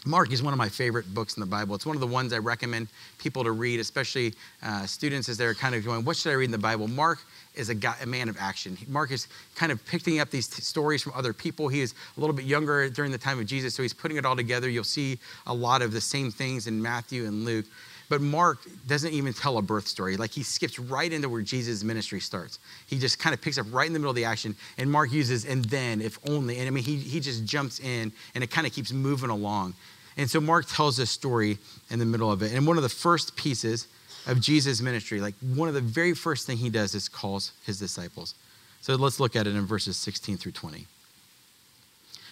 Mark 0.06 0.32
is 0.34 0.44
one 0.44 0.54
of 0.54 0.58
my 0.58 0.68
favorite 0.68 1.14
books 1.14 1.38
in 1.38 1.42
the 1.42 1.48
Bible. 1.48 1.74
It's 1.74 1.86
one 1.86 1.96
of 1.96 2.02
the 2.02 2.08
ones 2.08 2.34
I 2.34 2.38
recommend 2.40 2.90
people 3.18 3.46
to 3.46 3.52
read, 3.52 3.80
especially 3.80 4.34
uh, 4.62 4.86
students 4.86 5.30
as 5.30 5.38
they're 5.38 5.54
kind 5.54 5.74
of 5.74 5.86
going, 5.86 6.04
What 6.04 6.18
should 6.18 6.32
I 6.32 6.36
read 6.36 6.46
in 6.46 6.52
the 6.52 6.58
Bible? 6.58 6.90
Mark 6.90 7.20
is 7.56 7.70
a, 7.70 7.76
guy, 7.76 7.96
a 8.02 8.06
man 8.06 8.28
of 8.28 8.38
action. 8.38 8.78
Mark 8.88 9.12
is 9.12 9.28
kind 9.56 9.72
of 9.72 9.86
picking 9.86 10.20
up 10.20 10.30
these 10.30 10.48
t- 10.48 10.62
stories 10.62 11.02
from 11.02 11.14
other 11.16 11.32
people. 11.32 11.70
He 11.70 11.80
is 11.80 11.94
a 12.18 12.20
little 12.20 12.36
bit 12.36 12.46
younger 12.46 12.90
during 12.90 13.12
the 13.12 13.18
time 13.18 13.40
of 13.40 13.46
Jesus, 13.46 13.74
so 13.74 13.84
he's 13.84 13.94
putting 13.94 14.18
it 14.18 14.26
all 14.26 14.36
together. 14.36 14.70
You'll 14.70 14.84
see 14.84 15.18
a 15.48 15.54
lot 15.54 15.82
of 15.82 15.92
the 15.94 16.02
same 16.02 16.30
things 16.30 16.68
in 16.68 16.82
Matthew 16.82 17.26
and 17.26 17.46
Luke. 17.46 17.66
But 18.10 18.22
Mark 18.22 18.60
doesn't 18.88 19.14
even 19.14 19.34
tell 19.34 19.60
a 19.60 19.62
birth 19.62 19.88
story. 19.88 20.18
Like 20.18 20.32
he 20.32 20.42
skips 20.42 20.80
right 20.80 21.14
into 21.14 21.30
where 21.30 21.44
Jesus' 21.44 21.84
ministry 21.84 22.20
starts. 22.20 22.58
He 22.88 22.98
just 22.98 23.20
kind 23.20 23.36
of 23.36 23.42
picks 23.42 23.60
up 23.60 23.68
right 23.72 23.86
in 23.86 23.94
the 23.94 24.00
middle 24.00 24.10
of 24.10 24.16
the 24.16 24.26
action. 24.26 24.56
And 24.80 24.92
Mark 24.92 25.12
uses, 25.12 25.46
and 25.46 25.64
then, 25.66 26.02
if 26.02 26.18
only. 26.28 26.58
And 26.58 26.68
I 26.68 26.72
mean, 26.72 26.84
he, 26.84 26.96
he 26.96 27.20
just 27.20 27.46
jumps 27.46 27.80
in 27.80 28.12
and 28.34 28.44
it 28.44 28.50
kind 28.50 28.66
of 28.66 28.74
keeps 28.74 28.92
moving 28.92 29.30
along. 29.30 29.76
And 30.18 30.30
so 30.30 30.42
Mark 30.42 30.66
tells 30.68 30.98
this 30.98 31.12
story 31.12 31.60
in 31.92 32.00
the 32.00 32.06
middle 32.06 32.32
of 32.32 32.42
it. 32.42 32.52
And 32.52 32.66
one 32.66 32.78
of 32.78 32.84
the 32.84 32.90
first 32.90 33.36
pieces 33.36 33.88
of 34.26 34.42
Jesus' 34.42 34.82
ministry, 34.82 35.22
like 35.22 35.36
one 35.56 35.68
of 35.68 35.76
the 35.76 35.82
very 35.82 36.14
first 36.14 36.48
thing 36.48 36.58
he 36.58 36.70
does 36.70 36.96
is 36.96 37.08
calls 37.08 37.52
his 37.64 37.80
disciples. 37.80 38.34
So 38.82 38.96
let's 38.96 39.20
look 39.20 39.36
at 39.36 39.46
it 39.46 39.56
in 39.56 39.66
verses 39.66 39.98
16 39.98 40.38
through 40.38 40.54
20. 40.54 40.80
It 40.80 40.86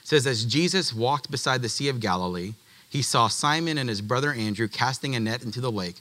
says, 0.04 0.26
As 0.26 0.44
Jesus 0.44 0.92
walked 0.92 1.30
beside 1.30 1.62
the 1.62 1.70
Sea 1.70 1.90
of 1.90 2.00
Galilee, 2.00 2.54
he 2.90 3.02
saw 3.02 3.28
Simon 3.28 3.78
and 3.78 3.90
his 3.90 4.02
brother 4.02 4.32
Andrew 4.32 4.68
casting 4.68 5.16
a 5.16 5.20
net 5.20 5.44
into 5.44 5.62
the 5.62 5.72
lake, 5.72 5.98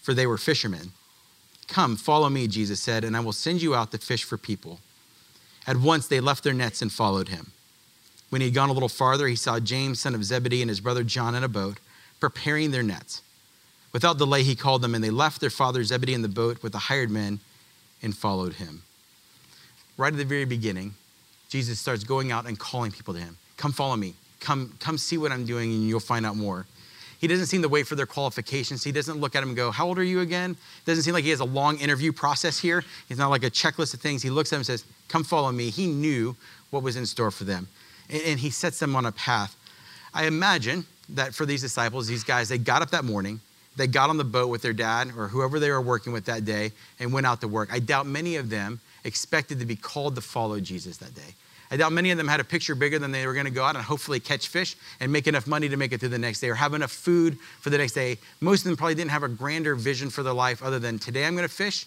for 0.00 0.14
they 0.14 0.26
were 0.26 0.38
fishermen. 0.38 0.92
Come, 1.68 1.96
follow 1.96 2.28
me, 2.28 2.46
Jesus 2.46 2.80
said, 2.80 3.04
and 3.04 3.16
I 3.16 3.20
will 3.20 3.32
send 3.32 3.62
you 3.62 3.74
out 3.74 3.90
to 3.92 3.98
fish 3.98 4.24
for 4.24 4.36
people. 4.36 4.80
At 5.66 5.78
once 5.78 6.06
they 6.06 6.20
left 6.20 6.44
their 6.44 6.52
nets 6.52 6.82
and 6.82 6.92
followed 6.92 7.28
him. 7.28 7.52
When 8.30 8.40
he 8.40 8.48
had 8.48 8.54
gone 8.54 8.68
a 8.68 8.72
little 8.72 8.88
farther, 8.88 9.26
he 9.26 9.36
saw 9.36 9.58
James, 9.58 10.00
son 10.00 10.14
of 10.14 10.24
Zebedee, 10.24 10.62
and 10.62 10.68
his 10.68 10.80
brother 10.80 11.02
John 11.02 11.34
in 11.34 11.42
a 11.42 11.48
boat, 11.48 11.78
preparing 12.20 12.70
their 12.70 12.82
nets. 12.82 13.22
Without 13.92 14.18
delay, 14.18 14.42
he 14.42 14.54
called 14.54 14.82
them, 14.82 14.94
and 14.94 15.02
they 15.02 15.10
left 15.10 15.40
their 15.40 15.50
father 15.50 15.82
Zebedee 15.82 16.14
in 16.14 16.22
the 16.22 16.28
boat 16.28 16.62
with 16.62 16.72
the 16.72 16.78
hired 16.78 17.10
men 17.10 17.40
and 18.02 18.16
followed 18.16 18.54
him. 18.54 18.82
Right 19.96 20.12
at 20.12 20.18
the 20.18 20.24
very 20.24 20.44
beginning, 20.44 20.94
Jesus 21.48 21.80
starts 21.80 22.04
going 22.04 22.30
out 22.30 22.46
and 22.46 22.58
calling 22.58 22.92
people 22.92 23.14
to 23.14 23.20
him. 23.20 23.38
Come 23.56 23.72
follow 23.72 23.96
me. 23.96 24.14
Come, 24.46 24.72
come 24.78 24.96
see 24.96 25.18
what 25.18 25.32
I'm 25.32 25.44
doing 25.44 25.72
and 25.72 25.88
you'll 25.88 25.98
find 25.98 26.24
out 26.24 26.36
more. 26.36 26.66
He 27.18 27.26
doesn't 27.26 27.46
seem 27.46 27.62
to 27.62 27.68
wait 27.68 27.88
for 27.88 27.96
their 27.96 28.06
qualifications. 28.06 28.84
He 28.84 28.92
doesn't 28.92 29.18
look 29.18 29.34
at 29.34 29.40
them 29.40 29.48
and 29.48 29.56
go, 29.56 29.72
How 29.72 29.88
old 29.88 29.98
are 29.98 30.04
you 30.04 30.20
again? 30.20 30.56
Doesn't 30.84 31.02
seem 31.02 31.14
like 31.14 31.24
he 31.24 31.30
has 31.30 31.40
a 31.40 31.44
long 31.44 31.80
interview 31.80 32.12
process 32.12 32.56
here. 32.56 32.84
He's 33.08 33.18
not 33.18 33.30
like 33.30 33.42
a 33.42 33.50
checklist 33.50 33.92
of 33.94 34.00
things. 34.00 34.22
He 34.22 34.30
looks 34.30 34.50
at 34.52 34.56
them 34.56 34.60
and 34.60 34.66
says, 34.66 34.84
Come 35.08 35.24
follow 35.24 35.50
me. 35.50 35.70
He 35.70 35.88
knew 35.88 36.36
what 36.70 36.84
was 36.84 36.94
in 36.94 37.06
store 37.06 37.32
for 37.32 37.42
them. 37.42 37.66
And, 38.08 38.22
and 38.22 38.38
he 38.38 38.50
sets 38.50 38.78
them 38.78 38.94
on 38.94 39.04
a 39.04 39.10
path. 39.10 39.56
I 40.14 40.26
imagine 40.26 40.86
that 41.08 41.34
for 41.34 41.44
these 41.44 41.62
disciples, 41.62 42.06
these 42.06 42.22
guys, 42.22 42.48
they 42.48 42.58
got 42.58 42.82
up 42.82 42.90
that 42.90 43.04
morning, 43.04 43.40
they 43.74 43.88
got 43.88 44.10
on 44.10 44.16
the 44.16 44.24
boat 44.24 44.46
with 44.46 44.62
their 44.62 44.72
dad 44.72 45.10
or 45.18 45.26
whoever 45.26 45.58
they 45.58 45.72
were 45.72 45.82
working 45.82 46.12
with 46.12 46.26
that 46.26 46.44
day 46.44 46.70
and 47.00 47.12
went 47.12 47.26
out 47.26 47.40
to 47.40 47.48
work. 47.48 47.70
I 47.72 47.80
doubt 47.80 48.06
many 48.06 48.36
of 48.36 48.48
them 48.48 48.78
expected 49.02 49.58
to 49.58 49.66
be 49.66 49.74
called 49.74 50.14
to 50.14 50.20
follow 50.20 50.60
Jesus 50.60 50.98
that 50.98 51.16
day. 51.16 51.34
I 51.70 51.76
doubt 51.76 51.92
many 51.92 52.10
of 52.10 52.18
them 52.18 52.28
had 52.28 52.40
a 52.40 52.44
picture 52.44 52.74
bigger 52.74 52.98
than 52.98 53.10
they 53.10 53.26
were 53.26 53.32
going 53.32 53.46
to 53.46 53.52
go 53.52 53.64
out 53.64 53.76
and 53.76 53.84
hopefully 53.84 54.20
catch 54.20 54.48
fish 54.48 54.76
and 55.00 55.12
make 55.12 55.26
enough 55.26 55.46
money 55.46 55.68
to 55.68 55.76
make 55.76 55.92
it 55.92 56.00
through 56.00 56.10
the 56.10 56.18
next 56.18 56.40
day 56.40 56.48
or 56.48 56.54
have 56.54 56.74
enough 56.74 56.92
food 56.92 57.38
for 57.60 57.70
the 57.70 57.78
next 57.78 57.92
day. 57.92 58.18
Most 58.40 58.60
of 58.60 58.64
them 58.66 58.76
probably 58.76 58.94
didn't 58.94 59.10
have 59.10 59.22
a 59.22 59.28
grander 59.28 59.74
vision 59.74 60.10
for 60.10 60.22
their 60.22 60.32
life 60.32 60.62
other 60.62 60.78
than 60.78 60.98
today 60.98 61.26
I'm 61.26 61.34
going 61.34 61.48
to 61.48 61.52
fish, 61.52 61.86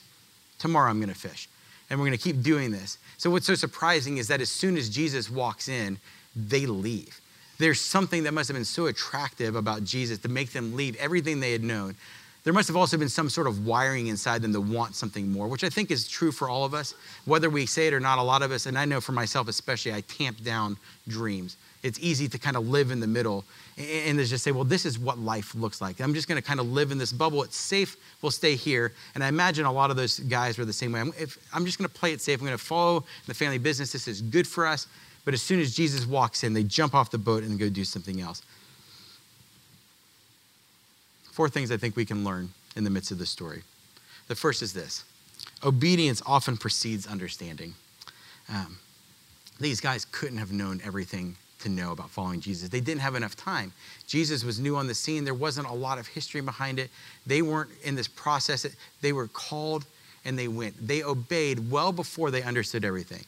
tomorrow 0.57 0.89
I'm 0.89 0.99
going 0.99 1.13
to 1.13 1.19
fish. 1.19 1.47
And 1.89 1.99
we're 1.99 2.05
going 2.05 2.17
to 2.17 2.23
keep 2.23 2.43
doing 2.43 2.71
this. 2.71 2.99
So, 3.17 3.31
what's 3.31 3.47
so 3.47 3.55
surprising 3.55 4.17
is 4.17 4.27
that 4.27 4.41
as 4.41 4.51
soon 4.51 4.77
as 4.77 4.89
Jesus 4.89 5.27
walks 5.27 5.67
in, 5.67 5.97
they 6.35 6.67
leave. 6.67 7.19
There's 7.57 7.81
something 7.81 8.23
that 8.23 8.33
must 8.33 8.47
have 8.47 8.55
been 8.55 8.63
so 8.63 8.85
attractive 8.85 9.55
about 9.55 9.83
Jesus 9.83 10.19
to 10.19 10.29
make 10.29 10.51
them 10.51 10.75
leave 10.75 10.95
everything 10.97 11.39
they 11.39 11.51
had 11.51 11.63
known 11.63 11.95
there 12.43 12.53
must 12.53 12.67
have 12.69 12.77
also 12.77 12.97
been 12.97 13.09
some 13.09 13.29
sort 13.29 13.47
of 13.47 13.65
wiring 13.65 14.07
inside 14.07 14.41
them 14.41 14.53
to 14.53 14.61
want 14.61 14.95
something 14.95 15.29
more, 15.31 15.47
which 15.47 15.63
I 15.63 15.69
think 15.69 15.91
is 15.91 16.07
true 16.07 16.31
for 16.31 16.49
all 16.49 16.63
of 16.63 16.73
us. 16.73 16.93
Whether 17.25 17.49
we 17.49 17.65
say 17.65 17.87
it 17.87 17.93
or 17.93 17.99
not, 17.99 18.17
a 18.17 18.23
lot 18.23 18.41
of 18.41 18.51
us, 18.51 18.65
and 18.65 18.77
I 18.77 18.85
know 18.85 19.01
for 19.01 19.11
myself 19.11 19.47
especially, 19.47 19.93
I 19.93 20.01
tamp 20.01 20.41
down 20.43 20.77
dreams. 21.07 21.57
It's 21.83 21.99
easy 21.99 22.27
to 22.27 22.37
kind 22.37 22.57
of 22.57 22.67
live 22.67 22.91
in 22.91 22.99
the 22.99 23.07
middle 23.07 23.45
and 23.77 24.19
just 24.19 24.43
say, 24.43 24.51
well, 24.51 24.65
this 24.65 24.85
is 24.85 24.99
what 24.99 25.17
life 25.19 25.55
looks 25.55 25.79
like. 25.79 26.01
I'm 26.01 26.13
just 26.13 26.27
going 26.27 26.41
to 26.41 26.45
kind 26.45 26.59
of 26.59 26.69
live 26.69 26.91
in 26.91 26.97
this 26.97 27.13
bubble. 27.13 27.43
It's 27.43 27.55
safe. 27.55 27.95
We'll 28.21 28.31
stay 28.31 28.55
here. 28.55 28.93
And 29.15 29.23
I 29.23 29.29
imagine 29.29 29.65
a 29.65 29.71
lot 29.71 29.89
of 29.89 29.95
those 29.95 30.19
guys 30.19 30.57
were 30.57 30.65
the 30.65 30.73
same 30.73 30.91
way. 30.91 30.99
I'm, 30.99 31.13
if, 31.17 31.37
I'm 31.53 31.65
just 31.65 31.77
going 31.77 31.89
to 31.89 31.95
play 31.95 32.11
it 32.11 32.19
safe. 32.19 32.39
I'm 32.39 32.45
going 32.45 32.57
to 32.57 32.63
follow 32.63 33.05
the 33.27 33.33
family 33.33 33.57
business. 33.57 33.93
This 33.93 34.07
is 34.09 34.21
good 34.21 34.45
for 34.47 34.65
us. 34.67 34.87
But 35.23 35.33
as 35.33 35.41
soon 35.41 35.59
as 35.59 35.73
Jesus 35.73 36.05
walks 36.05 36.43
in, 36.43 36.53
they 36.53 36.63
jump 36.63 36.93
off 36.93 37.11
the 37.11 37.17
boat 37.17 37.43
and 37.43 37.57
go 37.57 37.69
do 37.69 37.85
something 37.85 38.19
else. 38.19 38.41
Four 41.39 41.47
things 41.47 41.71
I 41.71 41.77
think 41.77 41.95
we 41.95 42.03
can 42.03 42.25
learn 42.25 42.49
in 42.75 42.83
the 42.83 42.89
midst 42.89 43.11
of 43.11 43.17
this 43.17 43.29
story. 43.29 43.61
The 44.27 44.35
first 44.35 44.61
is 44.61 44.73
this 44.73 45.05
obedience 45.63 46.21
often 46.25 46.57
precedes 46.57 47.07
understanding. 47.07 47.75
Um, 48.49 48.77
these 49.57 49.79
guys 49.79 50.03
couldn't 50.03 50.37
have 50.39 50.51
known 50.51 50.81
everything 50.83 51.37
to 51.59 51.69
know 51.69 51.93
about 51.93 52.09
following 52.09 52.41
Jesus. 52.41 52.67
They 52.67 52.81
didn't 52.81 52.99
have 52.99 53.15
enough 53.15 53.37
time. 53.37 53.71
Jesus 54.05 54.43
was 54.43 54.59
new 54.59 54.75
on 54.75 54.87
the 54.87 54.93
scene. 54.93 55.23
There 55.23 55.33
wasn't 55.33 55.67
a 55.67 55.73
lot 55.73 55.97
of 55.97 56.07
history 56.07 56.41
behind 56.41 56.77
it. 56.77 56.89
They 57.25 57.41
weren't 57.41 57.69
in 57.83 57.95
this 57.95 58.09
process. 58.09 58.67
They 58.99 59.13
were 59.13 59.27
called 59.27 59.85
and 60.25 60.37
they 60.37 60.49
went. 60.49 60.75
They 60.85 61.03
obeyed 61.03 61.71
well 61.71 61.93
before 61.93 62.31
they 62.31 62.43
understood 62.43 62.83
everything. 62.83 63.23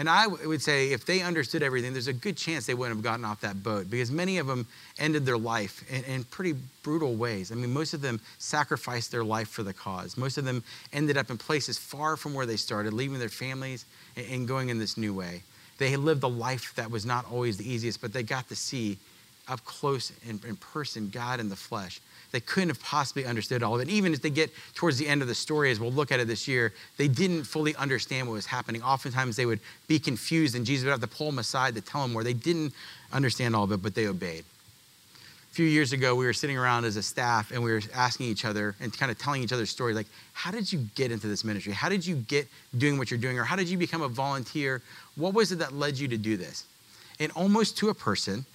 And 0.00 0.08
I 0.08 0.26
would 0.28 0.62
say 0.62 0.92
if 0.92 1.04
they 1.04 1.20
understood 1.20 1.62
everything, 1.62 1.92
there's 1.92 2.06
a 2.06 2.14
good 2.14 2.34
chance 2.34 2.64
they 2.64 2.72
wouldn't 2.72 2.96
have 2.96 3.04
gotten 3.04 3.22
off 3.22 3.42
that 3.42 3.62
boat 3.62 3.90
because 3.90 4.10
many 4.10 4.38
of 4.38 4.46
them 4.46 4.66
ended 4.98 5.26
their 5.26 5.36
life 5.36 5.84
in, 5.90 6.02
in, 6.04 6.24
pretty 6.24 6.54
brutal 6.82 7.16
ways. 7.16 7.52
I 7.52 7.54
mean, 7.54 7.70
most 7.70 7.92
of 7.92 8.00
them 8.00 8.18
sacrificed 8.38 9.12
their 9.12 9.24
life 9.24 9.48
for 9.48 9.62
the 9.62 9.74
cause. 9.74 10.16
Most 10.16 10.38
of 10.38 10.46
them 10.46 10.64
ended 10.94 11.18
up 11.18 11.28
in 11.28 11.36
places 11.36 11.76
far 11.76 12.16
from 12.16 12.32
where 12.32 12.46
they 12.46 12.56
started, 12.56 12.94
leaving 12.94 13.18
their 13.18 13.28
families 13.28 13.84
and, 14.16 14.24
and 14.30 14.48
going 14.48 14.70
in 14.70 14.78
this 14.78 14.96
new 14.96 15.12
way. 15.12 15.42
They 15.76 15.94
lived 15.96 16.22
a 16.22 16.28
life 16.28 16.72
that 16.76 16.90
was 16.90 17.04
not 17.04 17.30
always 17.30 17.58
the 17.58 17.70
easiest, 17.70 18.00
but 18.00 18.14
they 18.14 18.22
got 18.22 18.48
to 18.48 18.56
see 18.56 18.96
up 19.50 19.64
close 19.64 20.12
in, 20.26 20.40
in 20.46 20.56
person 20.56 21.10
God 21.10 21.40
in 21.40 21.48
the 21.48 21.56
flesh 21.56 22.00
they 22.32 22.40
couldn't 22.40 22.68
have 22.68 22.82
possibly 22.82 23.24
understood 23.24 23.62
all 23.62 23.74
of 23.74 23.80
it. 23.80 23.88
Even 23.88 24.12
as 24.12 24.20
they 24.20 24.30
get 24.30 24.50
towards 24.74 24.98
the 24.98 25.08
end 25.08 25.22
of 25.22 25.28
the 25.28 25.34
story, 25.34 25.70
as 25.70 25.80
we'll 25.80 25.92
look 25.92 26.12
at 26.12 26.20
it 26.20 26.28
this 26.28 26.46
year, 26.46 26.72
they 26.96 27.08
didn't 27.08 27.44
fully 27.44 27.74
understand 27.76 28.28
what 28.28 28.34
was 28.34 28.46
happening. 28.46 28.82
Oftentimes 28.82 29.36
they 29.36 29.46
would 29.46 29.60
be 29.88 29.98
confused, 29.98 30.54
and 30.54 30.64
Jesus 30.64 30.84
would 30.84 30.92
have 30.92 31.00
to 31.00 31.08
pull 31.08 31.26
them 31.26 31.38
aside 31.38 31.74
to 31.74 31.80
tell 31.80 32.02
them 32.02 32.12
more. 32.12 32.22
They 32.22 32.32
didn't 32.32 32.72
understand 33.12 33.56
all 33.56 33.64
of 33.64 33.72
it, 33.72 33.82
but 33.82 33.94
they 33.94 34.06
obeyed. 34.06 34.44
A 35.50 35.52
few 35.52 35.66
years 35.66 35.92
ago, 35.92 36.14
we 36.14 36.24
were 36.24 36.32
sitting 36.32 36.56
around 36.56 36.84
as 36.84 36.94
a 36.94 37.02
staff 37.02 37.50
and 37.50 37.60
we 37.60 37.72
were 37.72 37.82
asking 37.92 38.26
each 38.26 38.44
other 38.44 38.76
and 38.80 38.96
kind 38.96 39.10
of 39.10 39.18
telling 39.18 39.42
each 39.42 39.52
other 39.52 39.66
stories 39.66 39.96
like, 39.96 40.06
how 40.32 40.52
did 40.52 40.72
you 40.72 40.86
get 40.94 41.10
into 41.10 41.26
this 41.26 41.42
ministry? 41.42 41.72
How 41.72 41.88
did 41.88 42.06
you 42.06 42.14
get 42.14 42.46
doing 42.78 42.98
what 42.98 43.10
you're 43.10 43.18
doing? 43.18 43.36
Or 43.36 43.42
how 43.42 43.56
did 43.56 43.68
you 43.68 43.76
become 43.76 44.00
a 44.00 44.08
volunteer? 44.08 44.80
What 45.16 45.34
was 45.34 45.50
it 45.50 45.58
that 45.58 45.72
led 45.72 45.98
you 45.98 46.06
to 46.06 46.16
do 46.16 46.36
this? 46.36 46.66
And 47.18 47.32
almost 47.32 47.76
to 47.78 47.88
a 47.88 47.94
person, 47.94 48.46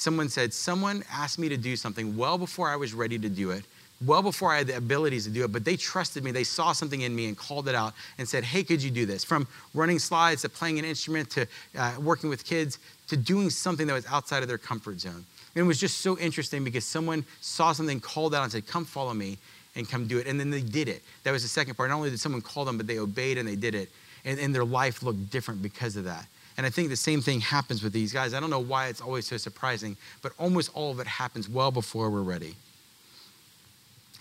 someone 0.00 0.28
said, 0.28 0.52
Someone 0.52 1.04
asked 1.12 1.38
me 1.38 1.48
to 1.48 1.56
do 1.56 1.76
something 1.76 2.16
well 2.16 2.38
before 2.38 2.68
I 2.68 2.76
was 2.76 2.94
ready 2.94 3.18
to 3.18 3.28
do 3.28 3.50
it, 3.50 3.64
well 4.04 4.22
before 4.22 4.52
I 4.52 4.58
had 4.58 4.66
the 4.66 4.76
abilities 4.76 5.24
to 5.24 5.30
do 5.30 5.44
it, 5.44 5.52
but 5.52 5.64
they 5.64 5.76
trusted 5.76 6.24
me. 6.24 6.30
They 6.30 6.44
saw 6.44 6.72
something 6.72 7.02
in 7.02 7.14
me 7.14 7.28
and 7.28 7.36
called 7.36 7.68
it 7.68 7.74
out 7.74 7.92
and 8.18 8.28
said, 8.28 8.44
Hey, 8.44 8.64
could 8.64 8.82
you 8.82 8.90
do 8.90 9.06
this? 9.06 9.24
From 9.24 9.46
running 9.74 9.98
slides 9.98 10.42
to 10.42 10.48
playing 10.48 10.78
an 10.78 10.84
instrument 10.84 11.30
to 11.30 11.46
uh, 11.78 11.94
working 12.00 12.30
with 12.30 12.44
kids 12.44 12.78
to 13.08 13.16
doing 13.16 13.50
something 13.50 13.86
that 13.86 13.92
was 13.92 14.06
outside 14.06 14.42
of 14.42 14.48
their 14.48 14.58
comfort 14.58 15.00
zone. 15.00 15.24
And 15.54 15.64
it 15.64 15.66
was 15.66 15.80
just 15.80 15.98
so 15.98 16.16
interesting 16.18 16.64
because 16.64 16.84
someone 16.84 17.24
saw 17.40 17.72
something, 17.72 18.00
called 18.00 18.34
out, 18.34 18.44
and 18.44 18.52
said, 18.52 18.66
Come 18.66 18.84
follow 18.84 19.14
me 19.14 19.38
and 19.76 19.88
come 19.88 20.06
do 20.06 20.18
it. 20.18 20.26
And 20.26 20.40
then 20.40 20.50
they 20.50 20.62
did 20.62 20.88
it. 20.88 21.02
That 21.24 21.32
was 21.32 21.42
the 21.42 21.48
second 21.48 21.74
part. 21.74 21.90
Not 21.90 21.96
only 21.96 22.10
did 22.10 22.20
someone 22.20 22.42
call 22.42 22.64
them, 22.64 22.76
but 22.76 22.86
they 22.86 22.98
obeyed 22.98 23.38
and 23.38 23.46
they 23.46 23.56
did 23.56 23.74
it. 23.74 23.90
And, 24.24 24.38
and 24.38 24.54
their 24.54 24.64
life 24.64 25.02
looked 25.02 25.30
different 25.30 25.62
because 25.62 25.96
of 25.96 26.04
that. 26.04 26.26
And 26.56 26.66
I 26.66 26.70
think 26.70 26.88
the 26.88 26.96
same 26.96 27.20
thing 27.20 27.40
happens 27.40 27.82
with 27.82 27.92
these 27.92 28.12
guys. 28.12 28.34
I 28.34 28.40
don't 28.40 28.50
know 28.50 28.60
why 28.60 28.88
it's 28.88 29.00
always 29.00 29.26
so 29.26 29.36
surprising, 29.36 29.96
but 30.22 30.32
almost 30.38 30.70
all 30.74 30.90
of 30.90 31.00
it 31.00 31.06
happens 31.06 31.48
well 31.48 31.70
before 31.70 32.10
we're 32.10 32.22
ready. 32.22 32.54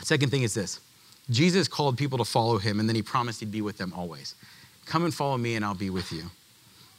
Second 0.02 0.30
thing 0.30 0.44
is 0.44 0.54
this 0.54 0.80
Jesus 1.30 1.68
called 1.68 1.98
people 1.98 2.18
to 2.18 2.26
follow 2.26 2.58
him, 2.58 2.80
and 2.80 2.88
then 2.88 2.96
he 2.96 3.02
promised 3.02 3.40
he'd 3.40 3.52
be 3.52 3.62
with 3.62 3.78
them 3.78 3.94
always. 3.96 4.36
Come 4.86 5.06
and 5.06 5.14
follow 5.14 5.38
me, 5.38 5.56
and 5.56 5.64
I'll 5.64 5.76
be 5.76 5.90
with 5.90 6.12
you. 6.12 6.24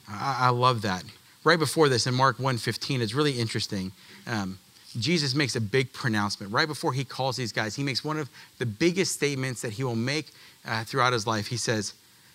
I, 0.07 0.37
I 0.41 0.49
love 0.49 0.81
that. 0.83 1.03
Right 1.43 1.59
before 1.59 1.89
this, 1.89 2.07
in 2.07 2.13
Mark 2.13 2.37
1.15, 2.37 3.01
it's 3.01 3.13
really 3.13 3.33
interesting. 3.33 3.91
Um, 4.27 4.59
Jesus 4.99 5.33
makes 5.33 5.55
a 5.55 5.61
big 5.61 5.91
pronouncement. 5.91 6.53
Right 6.53 6.67
before 6.67 6.93
he 6.93 7.03
calls 7.03 7.35
these 7.35 7.51
guys, 7.51 7.75
he 7.75 7.83
makes 7.83 8.03
one 8.03 8.17
of 8.17 8.29
the 8.59 8.65
biggest 8.65 9.13
statements 9.13 9.61
that 9.61 9.73
he 9.73 9.83
will 9.83 9.95
make 9.95 10.27
uh, 10.65 10.83
throughout 10.83 11.13
his 11.13 11.25
life. 11.25 11.47
He 11.47 11.57
says, 11.57 11.93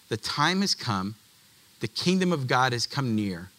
The 0.09 0.17
time 0.17 0.63
has 0.63 0.75
come 0.75 1.15
the 1.81 1.89
kingdom 1.89 2.33
of 2.33 2.47
God 2.47 2.73
has 2.73 2.87
come 2.87 3.15
near. 3.15 3.51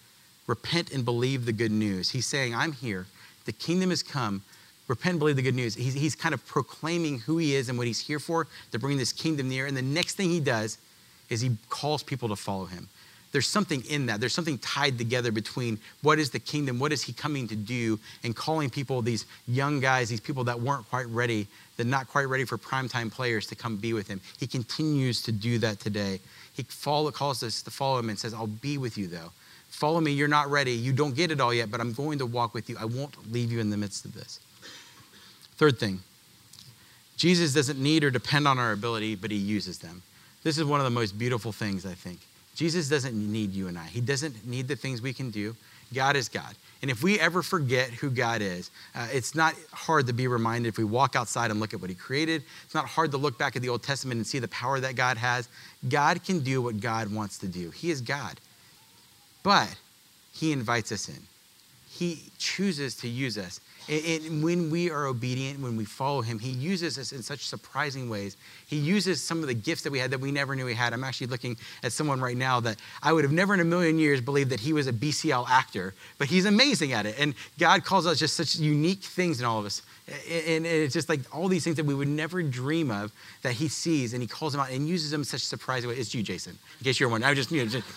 Repent 0.48 0.92
and 0.92 1.04
believe 1.04 1.46
the 1.46 1.52
good 1.52 1.72
news. 1.72 2.10
He's 2.12 2.26
saying, 2.26 2.56
I'm 2.56 2.72
here. 2.72 3.06
The 3.46 3.52
kingdom 3.52 3.90
has 3.90 4.02
come. 4.02 4.44
Repent 4.88 5.14
and 5.14 5.20
believe 5.20 5.36
the 5.36 5.42
good 5.42 5.56
news. 5.56 5.76
He's, 5.76 5.94
he's 5.94 6.16
kind 6.16 6.34
of 6.34 6.46
proclaiming 6.48 7.20
who 7.20 7.38
he 7.38 7.56
is 7.56 7.68
and 7.70 7.78
what 7.78 7.88
he's 7.88 8.00
here 8.00 8.20
for 8.20 8.48
to 8.72 8.80
bring 8.80 8.98
this 8.98 9.12
kingdom 9.12 9.50
near. 9.50 9.66
And 9.66 9.76
the 9.76 9.82
next 9.82 10.16
thing 10.16 10.30
he 10.30 10.40
does 10.40 10.78
is 11.30 11.42
he 11.42 11.58
calls 11.70 12.04
people 12.04 12.30
to 12.30 12.36
follow 12.36 12.66
him. 12.66 12.88
There's 13.38 13.48
something 13.48 13.84
in 13.88 14.08
that. 14.08 14.20
There's 14.20 14.34
something 14.34 14.58
tied 14.58 14.98
together 14.98 15.32
between 15.32 15.78
what 16.02 16.18
is 16.18 16.32
the 16.32 16.40
kingdom, 16.40 16.80
what 16.80 16.92
is 16.92 17.04
he 17.04 17.14
coming 17.14 17.48
to 17.50 17.56
do, 17.56 18.00
and 18.24 18.36
calling 18.36 18.68
people, 18.68 19.04
these 19.04 19.28
young 19.48 19.80
guys, 19.80 20.10
these 20.10 20.20
people 20.20 20.44
that 20.46 20.60
weren't 20.60 20.90
quite 20.90 21.06
ready, 21.10 21.46
that 21.76 21.86
not 21.86 22.08
quite 22.08 22.24
ready 22.24 22.46
for 22.46 22.58
primetime 22.58 23.12
players 23.12 23.46
to 23.46 23.56
come 23.56 23.78
be 23.78 23.94
with 23.94 24.08
him. 24.08 24.22
He 24.40 24.48
continues 24.48 25.22
to 25.22 25.32
do 25.32 25.60
that 25.60 25.80
today. 25.80 26.20
He 26.56 26.64
follow, 26.64 27.12
calls 27.12 27.44
us 27.44 27.62
to 27.62 27.70
follow 27.70 28.00
him 28.00 28.10
and 28.10 28.18
says, 28.18 28.34
I'll 28.34 28.48
be 28.48 28.80
with 28.80 28.98
you 28.98 29.06
though. 29.06 29.32
Follow 29.70 30.02
me, 30.02 30.14
you're 30.14 30.28
not 30.28 30.50
ready. 30.50 30.72
You 30.72 30.92
don't 30.92 31.14
get 31.16 31.30
it 31.30 31.40
all 31.40 31.54
yet, 31.54 31.70
but 31.70 31.80
I'm 31.80 31.94
going 31.94 32.18
to 32.18 32.26
walk 32.26 32.56
with 32.56 32.72
you. 32.72 32.78
I 32.80 32.86
won't 32.86 33.32
leave 33.32 33.52
you 33.52 33.60
in 33.60 33.70
the 33.70 33.78
midst 33.78 34.04
of 34.04 34.16
this. 34.16 34.40
Third 35.58 35.78
thing, 35.78 36.00
Jesus 37.18 37.54
doesn't 37.54 37.78
need 37.78 38.04
or 38.04 38.10
depend 38.10 38.48
on 38.48 38.58
our 38.58 38.72
ability, 38.72 39.14
but 39.14 39.30
he 39.30 39.38
uses 39.38 39.78
them. 39.78 40.02
This 40.42 40.58
is 40.58 40.64
one 40.64 40.80
of 40.80 40.86
the 40.86 40.90
most 40.90 41.20
beautiful 41.20 41.52
things, 41.52 41.86
I 41.86 41.94
think. 41.94 42.18
Jesus 42.58 42.90
doesn't 42.90 43.14
need 43.16 43.54
you 43.54 43.68
and 43.68 43.78
I. 43.78 43.86
He 43.86 44.02
doesn't 44.02 44.48
need 44.48 44.68
the 44.68 44.76
things 44.76 45.00
we 45.00 45.14
can 45.14 45.30
do. 45.30 45.56
God 45.94 46.16
is 46.16 46.28
God. 46.28 46.56
And 46.82 46.90
if 46.90 47.04
we 47.04 47.20
ever 47.20 47.44
forget 47.44 47.92
who 47.92 48.10
God 48.10 48.42
is, 48.42 48.72
uh, 48.96 49.08
it's 49.12 49.36
not 49.36 49.54
hard 49.72 50.08
to 50.08 50.14
be 50.14 50.28
reminded 50.28 50.68
if 50.68 50.78
we 50.80 50.84
walk 50.84 51.16
outside 51.16 51.52
and 51.52 51.60
look 51.60 51.76
at 51.76 51.80
what 51.80 51.92
He 51.92 51.96
created. 51.96 52.42
It's 52.66 52.74
not 52.74 52.88
hard 52.88 53.12
to 53.12 53.18
look 53.18 53.38
back 53.38 53.56
at 53.56 53.62
the 53.62 53.70
Old 53.70 53.84
Testament 53.84 54.18
and 54.18 54.26
see 54.26 54.40
the 54.40 54.48
power 54.48 54.80
that 54.80 54.96
God 54.96 55.18
has. 55.18 55.50
God 55.88 56.24
can 56.24 56.40
do 56.40 56.60
what 56.60 56.80
God 56.80 57.14
wants 57.14 57.38
to 57.40 57.48
do. 57.48 57.70
He 57.70 57.92
is 57.92 58.02
God. 58.02 58.40
But 59.44 59.76
He 60.34 60.52
invites 60.52 60.92
us 60.92 61.10
in, 61.10 61.28
He 61.88 62.24
chooses 62.40 62.96
to 62.98 63.08
use 63.08 63.38
us. 63.38 63.60
And 63.90 64.44
when 64.44 64.70
we 64.70 64.92
are 64.92 65.06
obedient, 65.06 65.62
when 65.62 65.78
we 65.78 65.86
follow 65.86 66.22
him, 66.22 66.40
he 66.40 66.50
uses 66.50 66.98
us 66.98 67.14
in 67.14 67.24
such 67.24 67.46
surprising 67.46 68.10
ways. 68.10 68.36
He 68.66 68.76
uses 68.76 69.24
some 69.24 69.40
of 69.40 69.48
the 69.48 69.54
gifts 69.54 69.84
that 69.84 69.92
we 69.92 70.00
had 70.00 70.12
that 70.12 70.20
we 70.20 70.30
never 70.30 70.56
knew 70.56 70.66
we 70.66 70.74
had. 70.74 70.92
I'm 70.92 71.06
actually 71.06 71.28
looking 71.28 71.56
at 71.84 71.94
someone 71.94 72.20
right 72.20 72.36
now 72.36 72.60
that 72.60 72.78
I 73.02 73.14
would 73.14 73.24
have 73.24 73.32
never 73.32 73.54
in 73.54 73.62
a 73.62 73.66
million 73.66 73.98
years 73.98 74.20
believed 74.20 74.50
that 74.50 74.60
he 74.60 74.74
was 74.74 74.88
a 74.88 74.94
BCL 74.94 75.48
actor, 75.50 75.94
but 76.18 76.28
he's 76.28 76.46
amazing 76.46 76.92
at 76.92 77.06
it. 77.06 77.16
And 77.18 77.34
God 77.58 77.86
calls 77.86 78.06
us 78.06 78.20
just 78.20 78.36
such 78.36 78.58
unique 78.58 79.04
things 79.04 79.40
in 79.40 79.46
all 79.46 79.60
of 79.60 79.66
us. 79.66 79.82
And 80.30 80.66
it's 80.66 80.94
just 80.94 81.08
like 81.08 81.22
all 81.34 81.48
these 81.48 81.64
things 81.64 81.78
that 81.78 81.86
we 81.86 81.94
would 81.94 82.10
never 82.10 82.44
dream 82.44 82.92
of 82.92 83.14
that 83.42 83.54
he 83.54 83.70
sees 83.70 84.14
and 84.14 84.22
he 84.22 84.28
calls 84.28 84.52
them 84.52 84.62
out 84.62 84.70
and 84.70 84.88
uses 84.88 85.12
them 85.12 85.22
in 85.22 85.26
such 85.26 85.42
surprising 85.42 85.90
ways. 85.90 86.00
It's 86.00 86.14
you, 86.14 86.24
Jason, 86.24 86.58
in 86.80 86.84
case 86.84 87.00
you're 87.00 87.10
wondering. 87.10 87.32
I 87.32 87.36
just, 87.36 87.52
you 87.52 87.64
know, 87.64 87.70
just, 87.70 87.88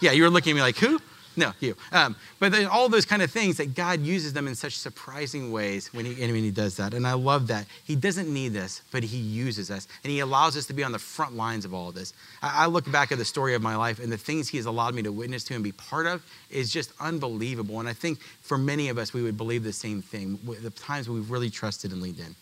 yeah, 0.00 0.12
you 0.12 0.22
were 0.22 0.30
looking 0.30 0.52
at 0.52 0.54
me 0.54 0.62
like, 0.62 0.76
who? 0.76 1.00
No, 1.36 1.52
you. 1.60 1.76
Um, 1.92 2.16
but 2.40 2.52
all 2.64 2.88
those 2.88 3.06
kind 3.06 3.22
of 3.22 3.30
things 3.30 3.56
that 3.58 3.74
God 3.74 4.00
uses 4.00 4.32
them 4.32 4.48
in 4.48 4.54
such 4.56 4.76
surprising 4.76 5.52
ways 5.52 5.88
when 5.94 6.04
he, 6.04 6.20
when 6.20 6.34
he 6.34 6.50
does 6.50 6.76
that. 6.76 6.92
And 6.92 7.06
I 7.06 7.12
love 7.12 7.46
that. 7.46 7.66
He 7.84 7.94
doesn't 7.94 8.32
need 8.32 8.48
this, 8.52 8.82
but 8.90 9.04
He 9.04 9.18
uses 9.18 9.70
us. 9.70 9.86
And 10.02 10.10
He 10.10 10.20
allows 10.20 10.56
us 10.56 10.66
to 10.66 10.74
be 10.74 10.82
on 10.82 10.90
the 10.90 10.98
front 10.98 11.36
lines 11.36 11.64
of 11.64 11.72
all 11.72 11.88
of 11.88 11.94
this. 11.94 12.14
I, 12.42 12.64
I 12.64 12.66
look 12.66 12.90
back 12.90 13.12
at 13.12 13.18
the 13.18 13.24
story 13.24 13.54
of 13.54 13.62
my 13.62 13.76
life 13.76 14.00
and 14.00 14.10
the 14.12 14.18
things 14.18 14.48
He 14.48 14.56
has 14.56 14.66
allowed 14.66 14.94
me 14.94 15.02
to 15.02 15.12
witness 15.12 15.44
to 15.44 15.54
and 15.54 15.62
be 15.62 15.72
part 15.72 16.06
of 16.06 16.24
is 16.50 16.72
just 16.72 16.92
unbelievable. 16.98 17.78
And 17.78 17.88
I 17.88 17.92
think 17.92 18.20
for 18.40 18.58
many 18.58 18.88
of 18.88 18.98
us, 18.98 19.14
we 19.14 19.22
would 19.22 19.36
believe 19.36 19.62
the 19.62 19.72
same 19.72 20.02
thing 20.02 20.38
the 20.62 20.70
times 20.70 21.08
we've 21.08 21.30
really 21.30 21.50
trusted 21.50 21.92
and 21.92 22.02
leaned 22.02 22.18
in. 22.18 22.34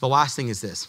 The 0.00 0.08
last 0.08 0.36
thing 0.36 0.48
is 0.48 0.60
this 0.60 0.88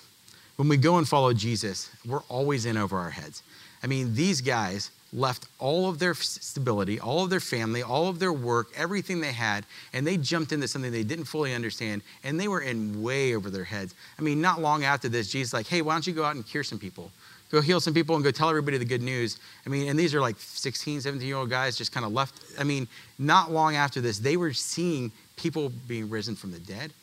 when 0.58 0.68
we 0.68 0.76
go 0.76 0.98
and 0.98 1.08
follow 1.08 1.32
Jesus, 1.32 1.90
we're 2.06 2.24
always 2.28 2.66
in 2.66 2.76
over 2.76 2.98
our 2.98 3.12
heads. 3.12 3.42
I 3.84 3.88
mean, 3.88 4.16
these 4.16 4.42
guys, 4.42 4.92
left 5.12 5.48
all 5.58 5.90
of 5.90 6.00
their 6.00 6.14
stability, 6.14 7.00
all 7.00 7.24
of 7.24 7.30
their 7.30 7.40
family, 7.40 7.82
all 7.82 8.08
of 8.08 8.20
their 8.20 8.34
work, 8.34 8.68
everything 8.76 9.22
they 9.22 9.32
had, 9.32 9.66
and 9.94 10.06
they 10.06 10.18
jumped 10.18 10.52
into 10.52 10.68
something 10.68 10.92
they 10.92 11.04
didn't 11.04 11.26
fully 11.26 11.54
understand, 11.54 12.02
and 12.24 12.40
they 12.40 12.48
were 12.48 12.62
in 12.62 13.02
way 13.02 13.36
over 13.36 13.50
their 13.50 13.64
heads. 13.64 13.96
I 14.18 14.22
mean, 14.22 14.42
not 14.42 14.62
long 14.62 14.84
after 14.84 15.10
this, 15.10 15.32
Jesus 15.32 15.54
like, 15.54 15.68
hey, 15.68 15.82
why 15.82 15.94
don't 15.94 16.06
you 16.06 16.14
go 16.14 16.24
out 16.24 16.36
and 16.36 16.46
cure 16.46 16.64
some 16.64 16.80
people? 16.80 17.12
Go 17.52 17.62
heal 17.62 17.80
some 17.80 17.96
people 17.96 18.16
and 18.16 18.24
go 18.24 18.30
tell 18.30 18.50
everybody 18.50 18.78
the 18.78 18.86
good 18.86 19.02
news. 19.02 19.40
I 19.66 19.70
mean, 19.70 19.90
and 19.90 19.98
these 19.98 20.14
are 20.14 20.22
like 20.22 20.36
16, 20.38 21.02
17 21.02 21.28
year 21.28 21.38
old 21.38 21.50
guys 21.50 21.76
just 21.76 21.92
kind 21.92 22.06
of 22.06 22.14
left. 22.14 22.40
I 22.60 22.64
mean, 22.64 22.88
not 23.18 23.52
long 23.52 23.76
after 23.76 24.02
this, 24.02 24.20
they 24.20 24.38
were 24.38 24.54
seeing 24.54 25.12
people 25.36 25.72
being 25.88 26.10
risen 26.12 26.36
from 26.36 26.52
the 26.52 26.60
dead. 26.60 26.94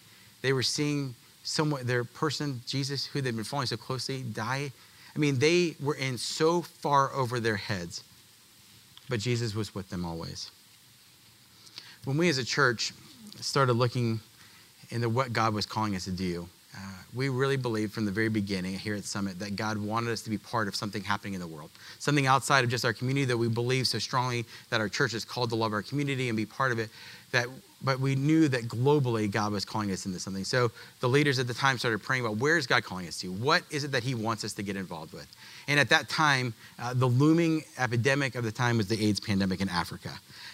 They 0.43 0.53
were 0.53 0.63
seeing 0.63 1.17
someone, 1.43 1.85
their 1.85 2.05
person, 2.05 2.61
Jesus, 2.65 3.07
who 3.07 3.21
they'd 3.21 3.35
been 3.35 3.45
following 3.45 3.67
so 3.67 3.77
closely, 3.77 4.23
die 4.23 4.71
I 5.17 5.19
mean, 5.19 5.39
they 5.39 5.77
were 5.81 5.95
in 5.95 6.19
so 6.19 6.61
far 6.61 7.11
over 7.15 7.41
their 7.41 7.57
heads, 7.57 8.05
but 9.09 9.19
Jesus 9.19 9.55
was 9.55 9.75
with 9.75 9.89
them 9.89 10.05
always. 10.05 10.51
When 12.05 12.19
we 12.19 12.29
as 12.29 12.37
a 12.37 12.45
church 12.45 12.93
started 13.41 13.73
looking 13.73 14.21
into 14.91 15.09
what 15.09 15.33
God 15.33 15.55
was 15.55 15.65
calling 15.65 15.97
us 15.97 16.05
to 16.05 16.11
do, 16.11 16.49
uh, 16.77 16.81
we 17.15 17.29
really 17.29 17.57
believed 17.57 17.93
from 17.93 18.05
the 18.05 18.11
very 18.11 18.29
beginning 18.29 18.79
here 18.79 18.95
at 18.95 19.05
Summit 19.05 19.39
that 19.39 19.57
God 19.57 19.79
wanted 19.79 20.11
us 20.11 20.21
to 20.23 20.31
be 20.31 20.37
part 20.37 20.69
of 20.69 20.77
something 20.77 21.03
happening 21.03 21.35
in 21.35 21.41
the 21.41 21.47
world, 21.47 21.71
something 21.99 22.27
outside 22.27 22.65
of 22.65 22.71
just 22.71 22.85
our 22.85 22.93
community 22.93 23.25
that 23.25 23.37
we 23.37 23.49
believe 23.49 23.87
so 23.89 23.99
strongly 23.99 24.45
that 24.71 24.81
our 24.81 24.89
church 24.89 25.15
is 25.15 25.25
called 25.25 25.51
to 25.51 25.57
love 25.57 25.73
our 25.73 25.83
community 25.83 26.29
and 26.29 26.37
be 26.37 26.45
part 26.45 26.73
of 26.73 26.79
it. 26.79 26.91
That, 27.33 27.47
but 27.83 27.99
we 27.99 28.15
knew 28.15 28.49
that 28.49 28.63
globally 28.63 29.31
God 29.31 29.53
was 29.53 29.65
calling 29.65 29.91
us 29.91 30.07
into 30.07 30.21
something. 30.21 30.45
So 30.45 30.71
the 31.01 31.09
leaders 31.09 31.39
at 31.39 31.47
the 31.47 31.55
time 31.55 31.79
started 31.79 32.03
praying 32.03 32.25
about 32.25 32.37
where 32.37 32.57
is 32.57 32.67
God 32.67 32.85
calling 32.85 33.07
us 33.09 33.21
to? 33.21 33.33
What 33.33 33.63
is 33.71 33.85
it 33.85 33.93
that 33.93 34.03
He 34.03 34.15
wants 34.15 34.45
us 34.45 34.53
to 34.55 34.63
get 34.63 34.77
involved 34.77 35.13
with? 35.13 35.27
And 35.69 35.81
at 35.81 35.89
that 35.89 36.09
time, 36.09 36.55
uh, 36.79 36.95
the 36.95 37.07
looming 37.07 37.65
epidemic 37.79 38.35
of 38.35 38.45
the 38.45 38.53
time 38.53 38.77
was 38.77 38.89
the 38.89 39.03
AIDS 39.05 39.21
pandemic 39.21 39.61
in 39.61 39.69
Africa. 39.69 40.11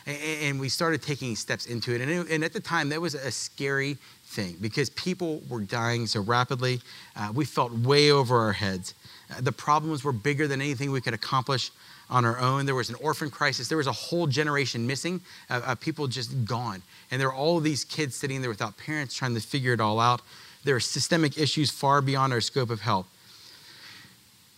And, 0.06 0.58
we 0.58 0.68
started 0.68 1.02
taking 1.02 1.36
steps 1.36 1.66
into 1.66 1.94
it. 1.94 2.00
and, 2.00 2.44
at 2.44 2.52
the 2.52 2.60
time, 2.60 2.88
that 2.88 3.00
was 3.00 3.14
a 3.14 3.30
scary 3.30 3.98
thing 4.32 4.56
because 4.60 4.90
people 4.90 5.42
were 5.48 5.60
dying 5.60 6.06
so 6.06 6.20
rapidly. 6.20 6.80
Uh, 7.14 7.30
we 7.34 7.44
felt 7.44 7.72
way 7.72 8.10
over 8.10 8.38
our 8.38 8.52
heads. 8.52 8.94
Uh, 9.30 9.40
the 9.40 9.52
problems 9.52 10.02
were 10.02 10.12
bigger 10.12 10.48
than 10.48 10.60
anything 10.60 10.90
we 10.90 11.00
could 11.00 11.14
accomplish 11.14 11.70
on 12.08 12.24
our 12.24 12.38
own. 12.38 12.66
There 12.66 12.74
was 12.74 12.90
an 12.90 12.96
orphan 12.96 13.30
crisis. 13.30 13.68
There 13.68 13.78
was 13.78 13.86
a 13.86 13.92
whole 13.92 14.26
generation 14.26 14.86
missing, 14.86 15.20
uh, 15.48 15.74
people 15.76 16.06
just 16.06 16.44
gone. 16.44 16.82
And 17.10 17.20
there 17.20 17.28
were 17.28 17.34
all 17.34 17.60
these 17.60 17.84
kids 17.84 18.14
sitting 18.14 18.40
there 18.40 18.50
without 18.50 18.76
parents 18.76 19.14
trying 19.14 19.34
to 19.34 19.40
figure 19.40 19.72
it 19.72 19.80
all 19.80 20.00
out. 20.00 20.20
There 20.64 20.76
are 20.76 20.80
systemic 20.80 21.38
issues 21.38 21.70
far 21.70 22.00
beyond 22.00 22.32
our 22.32 22.40
scope 22.40 22.70
of 22.70 22.80
help. 22.80 23.06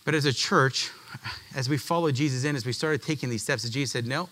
But 0.03 0.13
as 0.13 0.25
a 0.25 0.33
church, 0.33 0.91
as 1.55 1.67
we 1.67 1.77
followed 1.77 2.15
Jesus 2.15 2.43
in, 2.43 2.55
as 2.55 2.65
we 2.65 2.73
started 2.73 3.01
taking 3.01 3.29
these 3.29 3.43
steps, 3.43 3.67
Jesus 3.69 3.91
said, 3.91 4.05
No, 4.05 4.29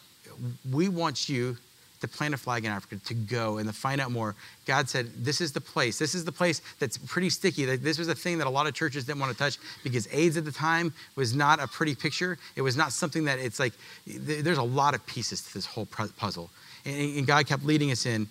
we 0.71 0.87
want 0.87 1.29
you 1.29 1.57
to 2.03 2.07
plant 2.09 2.33
a 2.33 2.37
flag 2.37 2.65
in 2.65 2.71
Africa, 2.71 2.97
to 3.05 3.13
go 3.13 3.59
and 3.59 3.67
to 3.67 3.73
find 3.73 4.01
out 4.01 4.11
more. 4.11 4.35
God 4.65 4.89
said, 4.89 5.07
This 5.23 5.39
is 5.39 5.53
the 5.53 5.61
place. 5.61 5.97
This 5.97 6.13
is 6.13 6.25
the 6.25 6.33
place 6.33 6.61
that's 6.77 6.97
pretty 6.97 7.29
sticky. 7.29 7.63
This 7.77 7.97
was 7.97 8.09
a 8.09 8.15
thing 8.15 8.37
that 8.39 8.47
a 8.47 8.49
lot 8.49 8.67
of 8.67 8.73
churches 8.73 9.05
didn't 9.05 9.21
want 9.21 9.31
to 9.31 9.37
touch 9.37 9.57
because 9.83 10.07
AIDS 10.11 10.35
at 10.35 10.43
the 10.43 10.51
time 10.51 10.93
was 11.15 11.33
not 11.33 11.61
a 11.61 11.67
pretty 11.67 11.95
picture. 11.95 12.37
It 12.57 12.61
was 12.61 12.75
not 12.75 12.91
something 12.91 13.23
that 13.23 13.39
it's 13.39 13.57
like, 13.57 13.71
there's 14.05 14.57
a 14.57 14.63
lot 14.63 14.93
of 14.93 15.05
pieces 15.05 15.41
to 15.43 15.53
this 15.53 15.65
whole 15.65 15.85
puzzle. 15.85 16.49
And 16.85 17.25
God 17.25 17.47
kept 17.47 17.63
leading 17.63 17.91
us 17.91 18.05
in. 18.05 18.27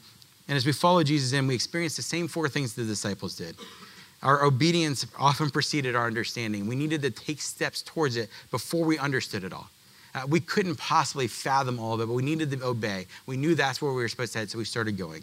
And 0.48 0.56
as 0.56 0.66
we 0.66 0.72
followed 0.72 1.06
Jesus 1.06 1.32
in, 1.32 1.46
we 1.46 1.54
experienced 1.54 1.96
the 1.96 2.02
same 2.02 2.28
four 2.28 2.46
things 2.50 2.74
the 2.74 2.84
disciples 2.84 3.36
did. 3.36 3.56
Our 4.22 4.44
obedience 4.44 5.06
often 5.18 5.48
preceded 5.48 5.96
our 5.96 6.06
understanding. 6.06 6.66
We 6.66 6.76
needed 6.76 7.00
to 7.02 7.10
take 7.10 7.40
steps 7.40 7.80
towards 7.80 8.16
it 8.16 8.28
before 8.50 8.84
we 8.84 8.98
understood 8.98 9.44
it 9.44 9.52
all. 9.54 9.70
Uh, 10.14 10.22
we 10.28 10.40
couldn't 10.40 10.76
possibly 10.76 11.26
fathom 11.26 11.78
all 11.78 11.94
of 11.94 12.00
it, 12.00 12.06
but 12.06 12.12
we 12.12 12.22
needed 12.22 12.50
to 12.50 12.64
obey. 12.64 13.06
We 13.26 13.36
knew 13.36 13.54
that's 13.54 13.80
where 13.80 13.92
we 13.92 14.02
were 14.02 14.08
supposed 14.08 14.32
to 14.34 14.40
head, 14.40 14.50
so 14.50 14.58
we 14.58 14.64
started 14.64 14.98
going. 14.98 15.22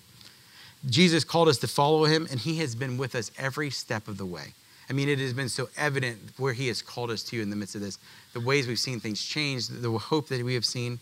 Jesus 0.90 1.24
called 1.24 1.48
us 1.48 1.58
to 1.60 1.68
follow 1.68 2.06
him, 2.06 2.28
and 2.32 2.40
he 2.40 2.56
has 2.58 2.74
been 2.74 2.98
with 2.98 3.14
us 3.14 3.32
every 3.38 3.70
step 3.70 4.08
of 4.08 4.18
the 4.18 4.26
way. 4.26 4.54
I 4.90 4.94
mean, 4.94 5.08
it 5.08 5.20
has 5.20 5.34
been 5.34 5.50
so 5.50 5.70
evident 5.78 6.18
where 6.38 6.54
he 6.54 6.68
has 6.68 6.82
called 6.82 7.12
us 7.12 7.22
to 7.26 7.40
in 7.40 7.50
the 7.52 7.56
midst 7.56 7.76
of 7.76 7.82
this, 7.82 8.00
the 8.34 8.40
ways 8.40 8.68
we've 8.68 8.80
seen 8.80 9.00
things 9.00 9.24
change, 9.24 9.68
the 9.68 9.92
hope 9.92 10.30
that 10.30 10.44
we 10.44 10.56
have 10.56 10.66
seen. 10.66 11.00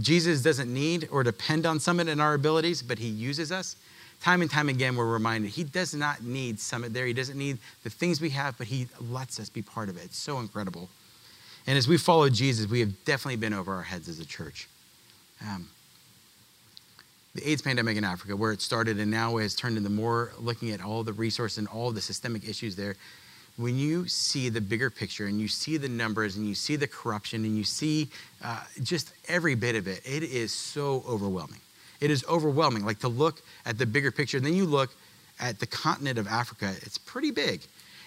Jesus 0.00 0.42
doesn't 0.42 0.72
need 0.72 1.08
or 1.12 1.22
depend 1.22 1.66
on 1.66 1.78
Summit 1.78 2.08
and 2.08 2.20
our 2.20 2.34
abilities, 2.34 2.82
but 2.82 2.98
he 2.98 3.06
uses 3.08 3.52
us. 3.52 3.76
Time 4.20 4.42
and 4.42 4.50
time 4.50 4.68
again, 4.68 4.96
we're 4.96 5.06
reminded 5.10 5.50
he 5.50 5.64
does 5.64 5.94
not 5.94 6.22
need 6.22 6.58
Summit 6.58 6.92
there. 6.92 7.06
He 7.06 7.12
doesn't 7.12 7.38
need 7.38 7.58
the 7.84 7.90
things 7.90 8.20
we 8.20 8.30
have, 8.30 8.58
but 8.58 8.66
he 8.66 8.88
lets 9.00 9.38
us 9.38 9.48
be 9.48 9.62
part 9.62 9.88
of 9.88 9.96
it. 9.96 10.04
It's 10.06 10.18
so 10.18 10.40
incredible. 10.40 10.88
And 11.66 11.76
as 11.76 11.86
we 11.86 11.98
follow 11.98 12.28
Jesus, 12.28 12.68
we 12.68 12.80
have 12.80 13.04
definitely 13.04 13.36
been 13.36 13.54
over 13.54 13.72
our 13.74 13.82
heads 13.82 14.08
as 14.08 14.18
a 14.18 14.26
church. 14.26 14.68
Um, 15.46 15.68
the 17.34 17.48
AIDS 17.48 17.62
pandemic 17.62 17.96
in 17.96 18.04
Africa, 18.04 18.34
where 18.34 18.52
it 18.52 18.60
started 18.60 18.98
and 18.98 19.10
now 19.10 19.36
has 19.36 19.54
turned 19.54 19.76
into 19.76 19.90
more 19.90 20.32
looking 20.38 20.70
at 20.70 20.82
all 20.84 21.04
the 21.04 21.12
resources 21.12 21.58
and 21.58 21.68
all 21.68 21.90
the 21.92 22.00
systemic 22.00 22.48
issues 22.48 22.74
there. 22.74 22.96
When 23.56 23.78
you 23.78 24.08
see 24.08 24.48
the 24.48 24.60
bigger 24.60 24.90
picture 24.90 25.26
and 25.26 25.40
you 25.40 25.46
see 25.46 25.76
the 25.76 25.88
numbers 25.88 26.36
and 26.36 26.46
you 26.46 26.54
see 26.54 26.76
the 26.76 26.88
corruption 26.88 27.44
and 27.44 27.56
you 27.56 27.64
see 27.64 28.08
uh, 28.42 28.64
just 28.82 29.12
every 29.28 29.54
bit 29.54 29.76
of 29.76 29.86
it, 29.86 30.00
it 30.04 30.22
is 30.22 30.52
so 30.52 31.04
overwhelming. 31.06 31.60
It 32.00 32.10
is 32.10 32.24
overwhelming. 32.28 32.84
Like 32.84 33.00
to 33.00 33.08
look 33.08 33.42
at 33.66 33.76
the 33.78 33.86
bigger 33.86 34.10
picture, 34.10 34.38
and 34.38 34.46
then 34.46 34.54
you 34.54 34.64
look 34.64 34.90
at 35.38 35.58
the 35.58 35.66
continent 35.66 36.18
of 36.18 36.26
Africa, 36.26 36.74
it's 36.82 36.98
pretty 36.98 37.30
big. 37.30 37.60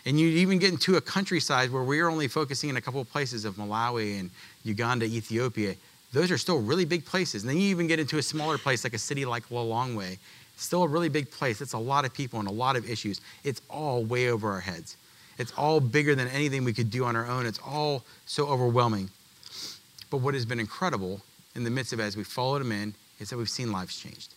And 0.05 0.19
you 0.19 0.27
even 0.27 0.60
get 0.60 0.72
into 0.72 0.98
a 0.98 1.01
countryside 1.01 1.72
where 1.72 1.83
we're 1.83 2.10
only 2.10 2.27
focusing 2.27 2.69
in 2.69 2.77
a 2.77 2.81
couple 2.81 3.00
of 3.00 3.10
places 3.10 3.45
of 3.45 3.55
Malawi 3.55 4.19
and 4.19 4.29
Uganda, 4.63 5.05
Ethiopia. 5.05 5.75
Those 6.12 6.29
are 6.29 6.38
still 6.38 6.60
really 6.60 6.86
big 6.86 7.05
places. 7.05 7.43
And 7.43 7.50
then 7.50 7.57
you 7.57 7.69
even 7.69 7.88
get 7.88 8.00
into 8.00 8.17
a 8.17 8.22
smaller 8.22 8.57
place 8.57 8.83
like 8.83 8.93
a 8.93 9.00
city 9.00 9.25
like 9.25 9.48
Lilongwe. 9.50 10.17
Still 10.57 10.83
a 10.83 10.88
really 10.88 11.10
big 11.10 11.31
place. 11.31 11.62
It's 11.62 11.74
a 11.74 11.77
lot 11.77 12.05
of 12.05 12.13
people 12.13 12.39
and 12.39 12.48
a 12.48 12.51
lot 12.51 12.75
of 12.75 12.89
issues. 12.89 13.22
It's 13.43 13.62
all 13.69 14.03
way 14.03 14.29
over 14.29 14.51
our 14.51 14.60
heads. 14.60 14.98
It's 15.38 15.51
all 15.53 15.79
bigger 15.79 16.15
than 16.15 16.27
anything 16.27 16.63
we 16.63 16.74
could 16.74 16.91
do 16.91 17.05
on 17.05 17.15
our 17.15 17.25
own. 17.25 17.45
It's 17.45 17.60
all 17.65 18.03
so 18.25 18.48
overwhelming. 18.48 19.10
But 20.12 20.17
what 20.17 20.36
has 20.36 20.45
been 20.45 20.60
incredible 20.60 21.22
in 21.55 21.63
the 21.63 21.72
midst 21.72 21.93
of 21.93 22.00
it 22.00 22.03
as 22.03 22.15
we 22.15 22.24
followed 22.24 22.62
him 22.62 22.72
in 22.72 22.93
is 23.19 23.29
that 23.29 23.38
we've 23.38 23.50
seen 23.50 23.72
lives 23.72 23.98
changed. 23.98 24.33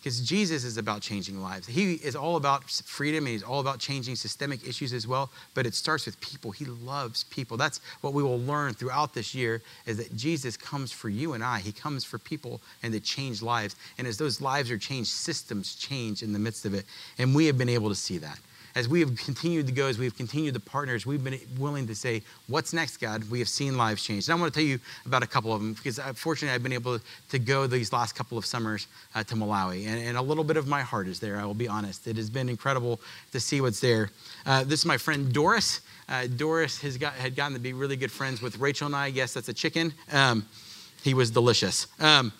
Because 0.00 0.20
Jesus 0.22 0.64
is 0.64 0.78
about 0.78 1.02
changing 1.02 1.42
lives. 1.42 1.66
He 1.66 1.94
is 1.94 2.16
all 2.16 2.36
about 2.36 2.70
freedom 2.70 3.26
and 3.26 3.32
he's 3.32 3.42
all 3.42 3.60
about 3.60 3.78
changing 3.78 4.16
systemic 4.16 4.66
issues 4.66 4.94
as 4.94 5.06
well, 5.06 5.30
but 5.52 5.66
it 5.66 5.74
starts 5.74 6.06
with 6.06 6.18
people. 6.20 6.52
He 6.52 6.64
loves 6.64 7.24
people. 7.24 7.58
That's 7.58 7.80
what 8.00 8.14
we 8.14 8.22
will 8.22 8.40
learn 8.40 8.72
throughout 8.72 9.12
this 9.12 9.34
year 9.34 9.60
is 9.84 9.98
that 9.98 10.16
Jesus 10.16 10.56
comes 10.56 10.90
for 10.90 11.10
you 11.10 11.34
and 11.34 11.44
I. 11.44 11.58
He 11.58 11.72
comes 11.72 12.02
for 12.02 12.16
people 12.16 12.62
and 12.82 12.94
to 12.94 13.00
change 13.00 13.42
lives. 13.42 13.76
And 13.98 14.06
as 14.06 14.16
those 14.16 14.40
lives 14.40 14.70
are 14.70 14.78
changed, 14.78 15.10
systems 15.10 15.74
change 15.74 16.22
in 16.22 16.32
the 16.32 16.38
midst 16.38 16.64
of 16.64 16.72
it. 16.72 16.86
And 17.18 17.34
we 17.34 17.44
have 17.44 17.58
been 17.58 17.68
able 17.68 17.90
to 17.90 17.94
see 17.94 18.16
that 18.18 18.38
as 18.74 18.88
we 18.88 19.00
have 19.00 19.16
continued 19.16 19.66
to 19.66 19.72
go, 19.72 19.86
as 19.86 19.98
we've 19.98 20.16
continued 20.16 20.54
to 20.54 20.60
partners, 20.60 21.06
we've 21.06 21.22
been 21.22 21.38
willing 21.58 21.86
to 21.86 21.94
say, 21.94 22.22
What's 22.46 22.72
next, 22.72 22.98
God? 22.98 23.28
We 23.30 23.38
have 23.40 23.48
seen 23.48 23.76
lives 23.76 24.04
change. 24.04 24.28
And 24.28 24.36
I 24.36 24.40
want 24.40 24.52
to 24.52 24.60
tell 24.60 24.66
you 24.66 24.78
about 25.06 25.22
a 25.22 25.26
couple 25.26 25.52
of 25.52 25.60
them 25.60 25.74
because 25.74 25.98
uh, 25.98 26.12
fortunately 26.12 26.54
I've 26.54 26.62
been 26.62 26.72
able 26.72 26.98
to 27.30 27.38
go 27.38 27.66
these 27.66 27.92
last 27.92 28.14
couple 28.14 28.38
of 28.38 28.46
summers 28.46 28.86
uh, 29.14 29.24
to 29.24 29.34
Malawi. 29.34 29.86
And, 29.86 30.00
and, 30.00 30.16
a 30.16 30.22
little 30.22 30.44
bit 30.44 30.56
of 30.56 30.66
my 30.66 30.82
heart 30.82 31.08
is 31.08 31.18
there, 31.20 31.38
I 31.40 31.44
will 31.44 31.54
be 31.54 31.68
honest. 31.68 32.06
It 32.06 32.16
has 32.16 32.28
been 32.28 32.48
incredible 32.48 33.00
to 33.32 33.40
see 33.40 33.60
what's 33.60 33.80
there. 33.80 34.10
Uh, 34.44 34.64
this 34.64 34.80
is 34.80 34.86
my 34.86 34.98
friend 34.98 35.32
Doris. 35.32 35.80
Uh, 36.08 36.26
Doris 36.26 36.80
has 36.82 36.96
got, 36.96 37.14
had 37.14 37.36
gotten 37.36 37.54
to 37.54 37.60
be 37.60 37.72
really 37.72 37.96
good 37.96 38.10
friends 38.10 38.42
with 38.42 38.58
Rachel 38.58 38.86
and 38.86 38.96
I. 38.96 39.06
Yes, 39.06 39.34
that's 39.34 39.48
a 39.48 39.54
chicken. 39.54 39.92
Um, 40.12 40.46
he 41.02 41.14
was 41.14 41.30
delicious. 41.30 41.86
Um, 41.98 42.32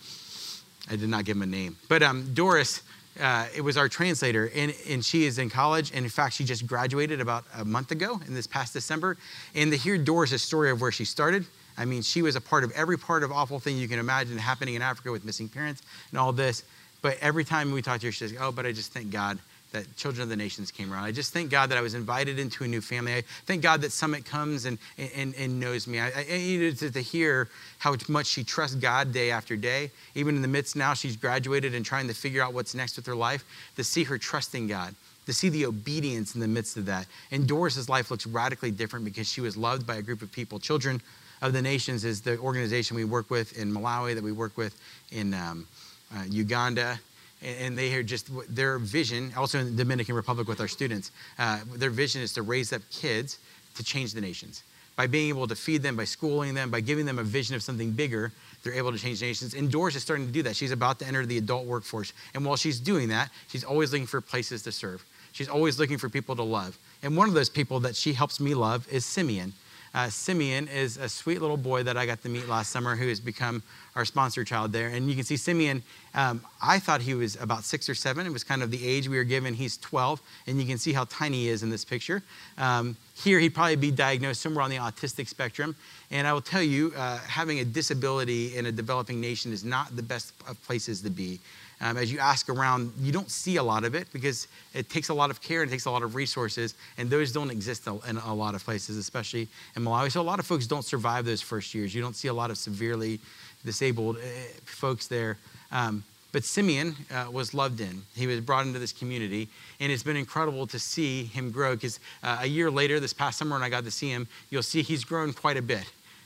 I 0.89 0.95
did 0.95 1.09
not 1.09 1.25
give 1.25 1.37
him 1.37 1.43
a 1.43 1.47
name. 1.47 1.77
But 1.87 2.03
um, 2.03 2.33
Doris 2.33 2.83
uh, 3.19 3.47
it 3.55 3.61
was 3.61 3.77
our 3.77 3.89
translator, 3.89 4.51
and, 4.55 4.73
and 4.87 5.03
she 5.03 5.25
is 5.25 5.37
in 5.37 5.49
college. 5.49 5.91
And 5.93 6.05
in 6.05 6.09
fact, 6.09 6.35
she 6.35 6.43
just 6.43 6.65
graduated 6.65 7.19
about 7.19 7.43
a 7.57 7.65
month 7.65 7.91
ago 7.91 8.19
in 8.27 8.33
this 8.33 8.47
past 8.47 8.73
December. 8.73 9.17
And 9.53 9.71
to 9.71 9.77
hear 9.77 9.97
Doris' 9.97 10.41
story 10.41 10.71
of 10.71 10.81
where 10.81 10.91
she 10.91 11.05
started, 11.05 11.45
I 11.77 11.85
mean, 11.85 12.01
she 12.01 12.21
was 12.21 12.35
a 12.35 12.41
part 12.41 12.63
of 12.63 12.71
every 12.71 12.97
part 12.97 13.23
of 13.23 13.31
awful 13.31 13.59
thing 13.59 13.77
you 13.77 13.87
can 13.87 13.99
imagine 13.99 14.37
happening 14.37 14.75
in 14.75 14.81
Africa 14.81 15.11
with 15.11 15.25
missing 15.25 15.49
parents 15.49 15.81
and 16.11 16.19
all 16.19 16.31
this. 16.31 16.63
But 17.01 17.17
every 17.19 17.43
time 17.43 17.71
we 17.71 17.81
talk 17.81 17.99
to 18.01 18.07
her, 18.07 18.11
she 18.11 18.27
says, 18.27 18.35
Oh, 18.39 18.51
but 18.51 18.65
I 18.65 18.71
just 18.71 18.93
thank 18.93 19.11
God 19.11 19.39
that 19.71 19.95
Children 19.95 20.23
of 20.23 20.29
the 20.29 20.35
Nations 20.35 20.71
came 20.71 20.91
around. 20.91 21.03
I 21.03 21.11
just 21.11 21.33
thank 21.33 21.49
God 21.49 21.69
that 21.69 21.77
I 21.77 21.81
was 21.81 21.93
invited 21.93 22.39
into 22.39 22.63
a 22.63 22.67
new 22.67 22.81
family. 22.81 23.15
I 23.15 23.23
thank 23.45 23.61
God 23.61 23.81
that 23.81 23.91
Summit 23.91 24.25
comes 24.25 24.65
and, 24.65 24.77
and, 25.15 25.33
and 25.35 25.59
knows 25.59 25.87
me. 25.87 25.99
I, 25.99 26.11
I 26.11 26.23
needed 26.23 26.77
to, 26.79 26.91
to 26.91 27.01
hear 27.01 27.47
how 27.79 27.95
much 28.07 28.27
she 28.27 28.43
trusts 28.43 28.75
God 28.75 29.13
day 29.13 29.31
after 29.31 29.55
day. 29.55 29.91
Even 30.15 30.35
in 30.35 30.41
the 30.41 30.47
midst 30.47 30.75
now, 30.75 30.93
she's 30.93 31.15
graduated 31.15 31.73
and 31.73 31.85
trying 31.85 32.07
to 32.07 32.13
figure 32.13 32.43
out 32.43 32.53
what's 32.53 32.75
next 32.75 32.97
with 32.97 33.05
her 33.05 33.15
life, 33.15 33.43
to 33.77 33.83
see 33.83 34.03
her 34.03 34.17
trusting 34.17 34.67
God 34.67 34.95
to 35.27 35.33
see 35.33 35.49
the 35.49 35.65
obedience 35.65 36.33
in 36.35 36.41
the 36.41 36.47
midst 36.47 36.77
of 36.77 36.85
that. 36.87 37.05
And 37.31 37.47
Doris's 37.47 37.87
life 37.87 38.09
looks 38.09 38.25
radically 38.25 38.71
different 38.71 39.05
because 39.05 39.31
she 39.31 39.39
was 39.39 39.55
loved 39.55 39.85
by 39.85 39.97
a 39.97 40.01
group 40.01 40.21
of 40.21 40.31
people. 40.31 40.59
Children 40.59 40.99
of 41.41 41.53
the 41.53 41.61
Nations 41.61 42.03
is 42.03 42.21
the 42.21 42.37
organization 42.39 42.95
we 42.95 43.05
work 43.05 43.29
with 43.29 43.57
in 43.57 43.71
Malawi, 43.71 44.15
that 44.15 44.23
we 44.23 44.31
work 44.31 44.57
with 44.57 44.75
in 45.11 45.33
um, 45.33 45.67
uh, 46.15 46.23
Uganda, 46.27 46.99
and 47.41 47.77
they 47.77 47.93
are 47.95 48.03
just 48.03 48.29
their 48.53 48.77
vision 48.77 49.31
also 49.35 49.59
in 49.59 49.65
the 49.65 49.83
dominican 49.83 50.15
republic 50.15 50.47
with 50.47 50.59
our 50.59 50.67
students 50.67 51.11
uh, 51.39 51.59
their 51.75 51.89
vision 51.89 52.21
is 52.21 52.33
to 52.33 52.41
raise 52.41 52.71
up 52.71 52.81
kids 52.91 53.39
to 53.75 53.83
change 53.83 54.13
the 54.13 54.21
nations. 54.21 54.63
By 54.95 55.07
being 55.07 55.29
able 55.29 55.47
to 55.47 55.55
feed 55.55 55.81
them 55.81 55.95
by 55.95 56.03
schooling 56.03 56.53
them 56.53 56.69
by 56.69 56.81
giving 56.81 57.05
them 57.05 57.19
a 57.19 57.23
vision 57.23 57.55
of 57.55 57.63
something 57.63 57.91
bigger 57.91 58.31
they're 58.63 58.73
able 58.73 58.91
to 58.91 58.99
change 58.99 59.21
nations. 59.21 59.55
And 59.55 59.71
doris 59.71 59.95
is 59.95 60.03
starting 60.03 60.27
to 60.27 60.31
do 60.31 60.43
that. 60.43 60.55
She's 60.55 60.71
about 60.71 60.99
to 60.99 61.07
enter 61.07 61.25
the 61.25 61.39
adult 61.39 61.65
workforce. 61.65 62.13
And 62.35 62.45
while 62.45 62.57
she's 62.57 62.79
doing 62.79 63.09
that 63.09 63.31
she's 63.47 63.63
always 63.63 63.91
looking 63.91 64.07
for 64.07 64.21
places 64.21 64.61
to 64.63 64.71
serve. 64.71 65.03
She's 65.31 65.49
always 65.49 65.79
looking 65.79 65.97
for 65.97 66.09
people 66.09 66.35
to 66.35 66.43
love. 66.43 66.77
And 67.01 67.15
one 67.15 67.27
of 67.27 67.33
those 67.33 67.49
people 67.49 67.79
that 67.81 67.95
she 67.95 68.13
helps 68.13 68.39
me 68.39 68.53
love 68.53 68.87
is 68.91 69.05
simeon. 69.05 69.53
Uh, 69.93 70.09
Simeon 70.09 70.69
is 70.69 70.95
a 70.95 71.09
sweet 71.09 71.41
little 71.41 71.57
boy 71.57 71.83
that 71.83 71.97
I 71.97 72.05
got 72.05 72.21
to 72.23 72.29
meet 72.29 72.47
last 72.47 72.71
summer 72.71 72.95
who 72.95 73.09
has 73.09 73.19
become 73.19 73.61
our 73.95 74.05
sponsor 74.05 74.43
child 74.43 74.71
there. 74.71 74.87
And 74.87 75.09
you 75.09 75.15
can 75.15 75.23
see 75.23 75.37
Simeon, 75.37 75.83
um, 76.13 76.41
I 76.61 76.79
thought 76.79 77.01
he 77.01 77.13
was 77.13 77.35
about 77.41 77.63
six 77.63 77.89
or 77.89 77.95
seven. 77.95 78.25
It 78.25 78.31
was 78.31 78.43
kind 78.43 78.63
of 78.63 78.71
the 78.71 78.85
age 78.85 79.07
we 79.07 79.17
were 79.17 79.23
given. 79.23 79.53
He's 79.53 79.77
12, 79.77 80.21
and 80.47 80.59
you 80.59 80.67
can 80.67 80.77
see 80.77 80.93
how 80.93 81.05
tiny 81.05 81.43
he 81.43 81.49
is 81.49 81.63
in 81.63 81.69
this 81.69 81.85
picture. 81.85 82.21
Um, 82.57 82.95
here, 83.15 83.39
he'd 83.39 83.53
probably 83.53 83.75
be 83.75 83.91
diagnosed 83.91 84.41
somewhere 84.41 84.63
on 84.63 84.69
the 84.69 84.77
autistic 84.77 85.27
spectrum. 85.27 85.75
And 86.09 86.27
I 86.27 86.33
will 86.33 86.41
tell 86.41 86.61
you, 86.61 86.93
uh, 86.95 87.17
having 87.19 87.59
a 87.59 87.65
disability 87.65 88.57
in 88.57 88.65
a 88.65 88.71
developing 88.71 89.21
nation 89.21 89.53
is 89.53 89.63
not 89.63 89.95
the 89.95 90.03
best 90.03 90.33
of 90.47 90.61
places 90.63 91.01
to 91.01 91.09
be. 91.09 91.39
Um, 91.81 91.97
as 91.97 92.11
you 92.11 92.19
ask 92.19 92.47
around, 92.47 92.93
you 92.99 93.11
don't 93.11 93.29
see 93.29 93.55
a 93.55 93.63
lot 93.63 93.83
of 93.83 93.95
it 93.95 94.07
because 94.13 94.47
it 94.75 94.87
takes 94.87 95.09
a 95.09 95.13
lot 95.15 95.31
of 95.31 95.41
care 95.41 95.63
and 95.63 95.69
it 95.69 95.73
takes 95.73 95.85
a 95.85 95.91
lot 95.91 96.03
of 96.03 96.13
resources, 96.13 96.75
and 96.99 97.09
those 97.09 97.31
don't 97.31 97.49
exist 97.49 97.87
in 97.87 98.17
a 98.17 98.33
lot 98.33 98.53
of 98.53 98.63
places, 98.63 98.97
especially 98.97 99.47
in 99.75 99.83
Malawi. 99.83 100.11
So 100.11 100.21
a 100.21 100.23
lot 100.23 100.37
of 100.37 100.45
folks 100.45 100.67
don't 100.67 100.85
survive 100.85 101.25
those 101.25 101.41
first 101.41 101.73
years. 101.73 101.95
You 101.95 102.01
don't 102.01 102.15
see 102.15 102.27
a 102.27 102.33
lot 102.33 102.51
of 102.51 102.59
severely 102.59 103.19
disabled 103.63 104.17
uh, 104.17 104.21
folks 104.65 105.07
there. 105.07 105.37
Um, 105.71 106.03
but 106.31 106.43
Simeon 106.45 106.95
uh, 107.13 107.27
was 107.31 107.53
loved 107.53 107.81
in. 107.81 108.03
He 108.15 108.25
was 108.25 108.39
brought 108.39 108.65
into 108.65 108.79
this 108.79 108.93
community, 108.93 109.49
and 109.79 109.91
it's 109.91 110.03
been 110.03 110.15
incredible 110.15 110.65
to 110.67 110.79
see 110.79 111.25
him 111.25 111.51
grow. 111.51 111.75
Because 111.75 111.99
uh, 112.23 112.39
a 112.41 112.47
year 112.47 112.71
later, 112.71 112.99
this 112.99 113.13
past 113.13 113.37
summer, 113.37 113.55
when 113.55 113.63
I 113.63 113.69
got 113.69 113.83
to 113.83 113.91
see 113.91 114.09
him, 114.09 114.27
you'll 114.49 114.63
see 114.63 114.81
he's 114.81 115.03
grown 115.03 115.33
quite 115.33 115.57
a 115.57 115.61
bit. 115.61 115.83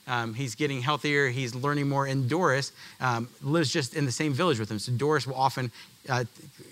Um, 0.07 0.35
he's 0.35 0.53
getting 0.53 0.81
healthier. 0.81 1.29
He's 1.29 1.55
learning 1.55 1.89
more. 1.89 2.05
And 2.05 2.29
Doris 2.29 2.71
um, 2.99 3.27
lives 3.41 3.71
just 3.71 3.95
in 3.95 4.05
the 4.05 4.11
same 4.11 4.33
village 4.33 4.59
with 4.59 4.69
him. 4.69 4.77
So 4.77 4.91
Doris 4.91 5.25
will 5.25 5.35
often 5.35 5.71
uh, 6.09 6.23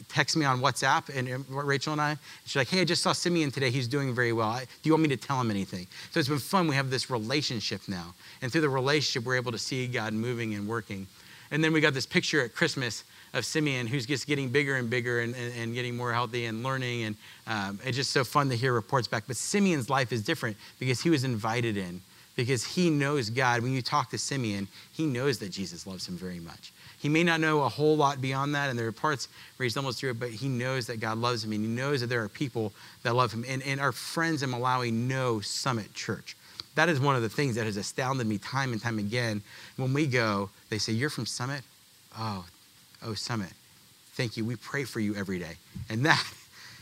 text 0.09 0.37
me 0.37 0.45
on 0.45 0.59
WhatsApp, 0.59 1.15
and, 1.15 1.27
and, 1.27 1.45
Rachel 1.49 1.93
and 1.93 2.01
I. 2.01 2.17
She's 2.45 2.55
like, 2.55 2.69
"Hey, 2.69 2.81
I 2.81 2.85
just 2.85 3.01
saw 3.01 3.13
Simeon 3.13 3.51
today. 3.51 3.69
He's 3.69 3.87
doing 3.87 4.13
very 4.13 4.33
well. 4.33 4.49
I, 4.49 4.61
do 4.61 4.89
you 4.89 4.93
want 4.93 5.03
me 5.03 5.09
to 5.09 5.17
tell 5.17 5.39
him 5.39 5.49
anything?" 5.49 5.87
So 6.11 6.19
it's 6.19 6.29
been 6.29 6.39
fun. 6.39 6.67
We 6.67 6.75
have 6.75 6.89
this 6.89 7.09
relationship 7.09 7.81
now, 7.87 8.13
and 8.41 8.51
through 8.51 8.61
the 8.61 8.69
relationship, 8.69 9.25
we're 9.25 9.37
able 9.37 9.51
to 9.51 9.57
see 9.57 9.87
God 9.87 10.13
moving 10.13 10.53
and 10.53 10.67
working. 10.67 11.07
And 11.51 11.63
then 11.63 11.71
we 11.71 11.81
got 11.81 11.93
this 11.93 12.07
picture 12.07 12.41
at 12.41 12.55
Christmas 12.55 13.03
of 13.33 13.45
Simeon, 13.45 13.87
who's 13.87 14.05
just 14.05 14.27
getting 14.27 14.49
bigger 14.49 14.75
and 14.75 14.89
bigger 14.89 15.21
and, 15.21 15.35
and, 15.35 15.53
and 15.55 15.73
getting 15.73 15.95
more 15.95 16.13
healthy 16.13 16.45
and 16.45 16.63
learning. 16.63 17.03
And 17.03 17.15
um, 17.47 17.79
it's 17.83 17.97
just 17.97 18.11
so 18.11 18.23
fun 18.23 18.49
to 18.49 18.55
hear 18.55 18.73
reports 18.73 19.07
back. 19.07 19.25
But 19.27 19.37
Simeon's 19.37 19.89
life 19.89 20.11
is 20.11 20.23
different 20.23 20.57
because 20.79 21.01
he 21.01 21.09
was 21.09 21.23
invited 21.23 21.77
in, 21.77 22.01
because 22.35 22.63
he 22.63 22.89
knows 22.89 23.29
God. 23.29 23.61
When 23.61 23.73
you 23.73 23.81
talk 23.81 24.09
to 24.11 24.17
Simeon, 24.17 24.67
he 24.91 25.05
knows 25.05 25.39
that 25.39 25.49
Jesus 25.49 25.87
loves 25.87 26.07
him 26.07 26.15
very 26.15 26.39
much. 26.39 26.71
He 27.03 27.09
may 27.09 27.25
not 27.25 27.41
know 27.41 27.63
a 27.63 27.69
whole 27.69 27.97
lot 27.97 28.21
beyond 28.21 28.55
that, 28.55 28.69
and 28.69 28.79
there 28.79 28.87
are 28.87 28.93
parts 28.93 29.27
where 29.57 29.65
he's 29.65 29.75
almost 29.75 29.99
through 29.99 30.11
it, 30.11 30.19
but 30.21 30.29
he 30.29 30.47
knows 30.47 30.87
that 30.87 31.01
God 31.01 31.17
loves 31.17 31.43
him, 31.43 31.51
and 31.51 31.61
he 31.61 31.69
knows 31.69 31.99
that 31.99 32.07
there 32.07 32.23
are 32.23 32.29
people 32.29 32.71
that 33.03 33.13
love 33.13 33.33
him. 33.33 33.43
And, 33.45 33.61
and 33.63 33.81
our 33.81 33.91
friends 33.91 34.41
in 34.41 34.49
Malawi 34.49 34.93
know 34.93 35.41
Summit 35.41 35.93
Church. 35.93 36.37
That 36.75 36.87
is 36.87 37.01
one 37.01 37.17
of 37.17 37.21
the 37.21 37.27
things 37.27 37.55
that 37.55 37.65
has 37.65 37.75
astounded 37.75 38.25
me 38.25 38.37
time 38.37 38.71
and 38.71 38.81
time 38.81 38.99
again. 38.99 39.41
When 39.75 39.93
we 39.93 40.07
go, 40.07 40.49
they 40.69 40.77
say, 40.77 40.93
You're 40.93 41.09
from 41.09 41.25
Summit? 41.25 41.63
Oh, 42.17 42.45
oh, 43.05 43.15
Summit. 43.15 43.51
Thank 44.13 44.37
you. 44.37 44.45
We 44.45 44.55
pray 44.55 44.85
for 44.85 45.01
you 45.01 45.13
every 45.13 45.39
day. 45.39 45.57
And 45.89 46.05
that, 46.05 46.25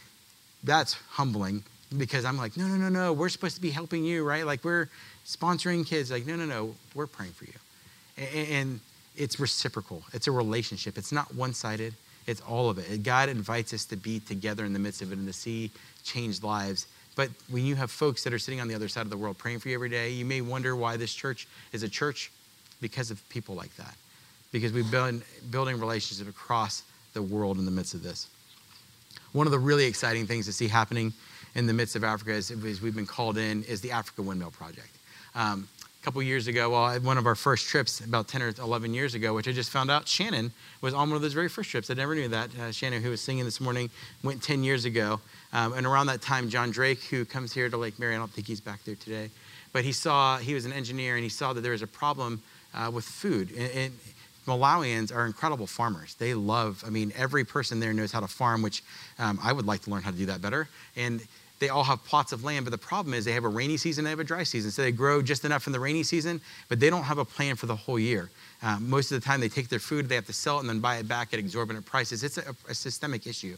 that's 0.63 0.93
humbling 1.09 1.63
because 1.97 2.25
I'm 2.25 2.37
like, 2.37 2.57
no, 2.57 2.67
no, 2.67 2.75
no, 2.75 2.89
no. 2.89 3.11
We're 3.11 3.29
supposed 3.29 3.55
to 3.55 3.61
be 3.61 3.71
helping 3.71 4.03
you, 4.03 4.23
right? 4.23 4.45
Like 4.45 4.63
we're 4.63 4.87
sponsoring 5.25 5.83
kids. 5.83 6.11
Like, 6.11 6.27
no, 6.27 6.35
no, 6.35 6.45
no. 6.45 6.75
We're 6.93 7.07
praying 7.07 7.31
for 7.31 7.45
you. 7.45 7.53
And 8.23 8.81
it's 9.21 9.39
reciprocal. 9.39 10.03
It's 10.13 10.27
a 10.27 10.31
relationship. 10.31 10.97
It's 10.97 11.11
not 11.11 11.33
one-sided. 11.35 11.93
It's 12.27 12.41
all 12.41 12.69
of 12.69 12.77
it. 12.77 13.03
God 13.03 13.29
invites 13.29 13.73
us 13.73 13.85
to 13.85 13.95
be 13.95 14.19
together 14.19 14.65
in 14.65 14.73
the 14.73 14.79
midst 14.79 15.01
of 15.01 15.11
it 15.11 15.17
and 15.17 15.27
to 15.27 15.33
see 15.33 15.71
changed 16.03 16.43
lives. 16.43 16.87
But 17.15 17.29
when 17.49 17.65
you 17.65 17.75
have 17.75 17.91
folks 17.91 18.23
that 18.23 18.33
are 18.33 18.39
sitting 18.39 18.61
on 18.61 18.67
the 18.67 18.75
other 18.75 18.87
side 18.87 19.01
of 19.01 19.09
the 19.09 19.17
world 19.17 19.37
praying 19.37 19.59
for 19.59 19.69
you 19.69 19.75
every 19.75 19.89
day, 19.89 20.09
you 20.09 20.25
may 20.25 20.41
wonder 20.41 20.75
why 20.75 20.97
this 20.97 21.13
church 21.13 21.47
is 21.71 21.83
a 21.83 21.89
church 21.89 22.31
because 22.79 23.11
of 23.11 23.27
people 23.29 23.55
like 23.55 23.75
that 23.77 23.95
because 24.51 24.73
we've 24.73 24.91
been 24.91 25.21
building 25.49 25.79
relationships 25.79 26.29
across 26.29 26.83
the 27.13 27.21
world 27.21 27.57
in 27.57 27.65
the 27.65 27.71
midst 27.71 27.93
of 27.93 28.03
this. 28.03 28.27
One 29.31 29.47
of 29.47 29.51
the 29.51 29.59
really 29.59 29.85
exciting 29.85 30.27
things 30.27 30.45
to 30.45 30.53
see 30.53 30.67
happening 30.67 31.13
in 31.55 31.67
the 31.67 31.73
midst 31.73 31.95
of 31.95 32.03
Africa, 32.03 32.33
as, 32.33 32.51
we've 32.51 32.95
been 32.95 33.05
called 33.05 33.37
in, 33.37 33.63
is 33.63 33.81
the 33.81 33.91
Africa 33.91 34.21
Windmill 34.21 34.51
Project. 34.51 34.89
Um, 35.35 35.67
couple 36.01 36.21
years 36.23 36.47
ago, 36.47 36.71
well, 36.71 36.99
one 37.01 37.19
of 37.19 37.27
our 37.27 37.35
first 37.35 37.67
trips, 37.67 37.99
about 37.99 38.27
10 38.27 38.41
or 38.41 38.53
11 38.59 38.93
years 38.93 39.13
ago, 39.13 39.35
which 39.35 39.47
I 39.47 39.51
just 39.51 39.69
found 39.69 39.91
out 39.91 40.07
Shannon 40.07 40.51
was 40.81 40.95
on 40.95 41.09
one 41.09 41.15
of 41.15 41.21
those 41.21 41.33
very 41.33 41.47
first 41.47 41.69
trips. 41.69 41.91
I 41.91 41.93
never 41.93 42.15
knew 42.15 42.27
that. 42.29 42.49
Uh, 42.57 42.71
Shannon, 42.71 43.03
who 43.03 43.11
was 43.11 43.21
singing 43.21 43.45
this 43.45 43.61
morning, 43.61 43.89
went 44.23 44.41
10 44.41 44.63
years 44.63 44.85
ago. 44.85 45.19
Um, 45.53 45.73
and 45.73 45.85
around 45.85 46.07
that 46.07 46.21
time, 46.21 46.49
John 46.49 46.71
Drake, 46.71 47.03
who 47.03 47.23
comes 47.23 47.53
here 47.53 47.69
to 47.69 47.77
Lake 47.77 47.99
Mary, 47.99 48.15
I 48.15 48.17
don't 48.17 48.31
think 48.31 48.47
he's 48.47 48.61
back 48.61 48.83
there 48.83 48.95
today, 48.95 49.29
but 49.73 49.83
he 49.83 49.91
saw, 49.91 50.37
he 50.37 50.55
was 50.55 50.65
an 50.65 50.73
engineer, 50.73 51.15
and 51.15 51.23
he 51.23 51.29
saw 51.29 51.53
that 51.53 51.61
there 51.61 51.73
was 51.73 51.83
a 51.83 51.87
problem 51.87 52.41
uh, 52.73 52.89
with 52.91 53.05
food. 53.05 53.51
And, 53.51 53.71
and 53.71 53.93
Malawians 54.47 55.13
are 55.13 55.25
incredible 55.25 55.67
farmers. 55.67 56.15
They 56.15 56.33
love, 56.33 56.83
I 56.85 56.89
mean, 56.89 57.13
every 57.15 57.45
person 57.45 57.79
there 57.79 57.93
knows 57.93 58.11
how 58.11 58.19
to 58.19 58.27
farm, 58.27 58.61
which 58.61 58.83
um, 59.19 59.39
I 59.41 59.53
would 59.53 59.65
like 59.65 59.81
to 59.83 59.89
learn 59.89 60.01
how 60.01 60.11
to 60.11 60.17
do 60.17 60.25
that 60.27 60.41
better. 60.41 60.67
And 60.95 61.21
they 61.59 61.69
all 61.69 61.83
have 61.83 62.03
plots 62.03 62.31
of 62.31 62.43
land, 62.43 62.65
but 62.65 62.71
the 62.71 62.77
problem 62.77 63.13
is 63.13 63.23
they 63.23 63.33
have 63.33 63.43
a 63.43 63.47
rainy 63.49 63.77
season, 63.77 64.03
they 64.03 64.09
have 64.09 64.19
a 64.19 64.23
dry 64.23 64.41
season. 64.41 64.71
So 64.71 64.81
they 64.81 64.91
grow 64.91 65.21
just 65.21 65.45
enough 65.45 65.67
in 65.67 65.73
the 65.73 65.79
rainy 65.79 66.01
season, 66.01 66.41
but 66.69 66.79
they 66.79 66.89
don't 66.89 67.03
have 67.03 67.19
a 67.19 67.25
plan 67.25 67.55
for 67.55 67.67
the 67.67 67.75
whole 67.75 67.99
year. 67.99 68.31
Um, 68.63 68.89
most 68.89 69.11
of 69.11 69.21
the 69.21 69.25
time, 69.25 69.39
they 69.39 69.49
take 69.49 69.69
their 69.69 69.79
food, 69.79 70.09
they 70.09 70.15
have 70.15 70.25
to 70.25 70.33
sell 70.33 70.57
it, 70.57 70.61
and 70.61 70.69
then 70.69 70.79
buy 70.79 70.97
it 70.97 71.07
back 71.07 71.33
at 71.33 71.39
exorbitant 71.39 71.85
prices. 71.85 72.23
It's 72.23 72.39
a, 72.39 72.55
a 72.67 72.73
systemic 72.73 73.27
issue. 73.27 73.57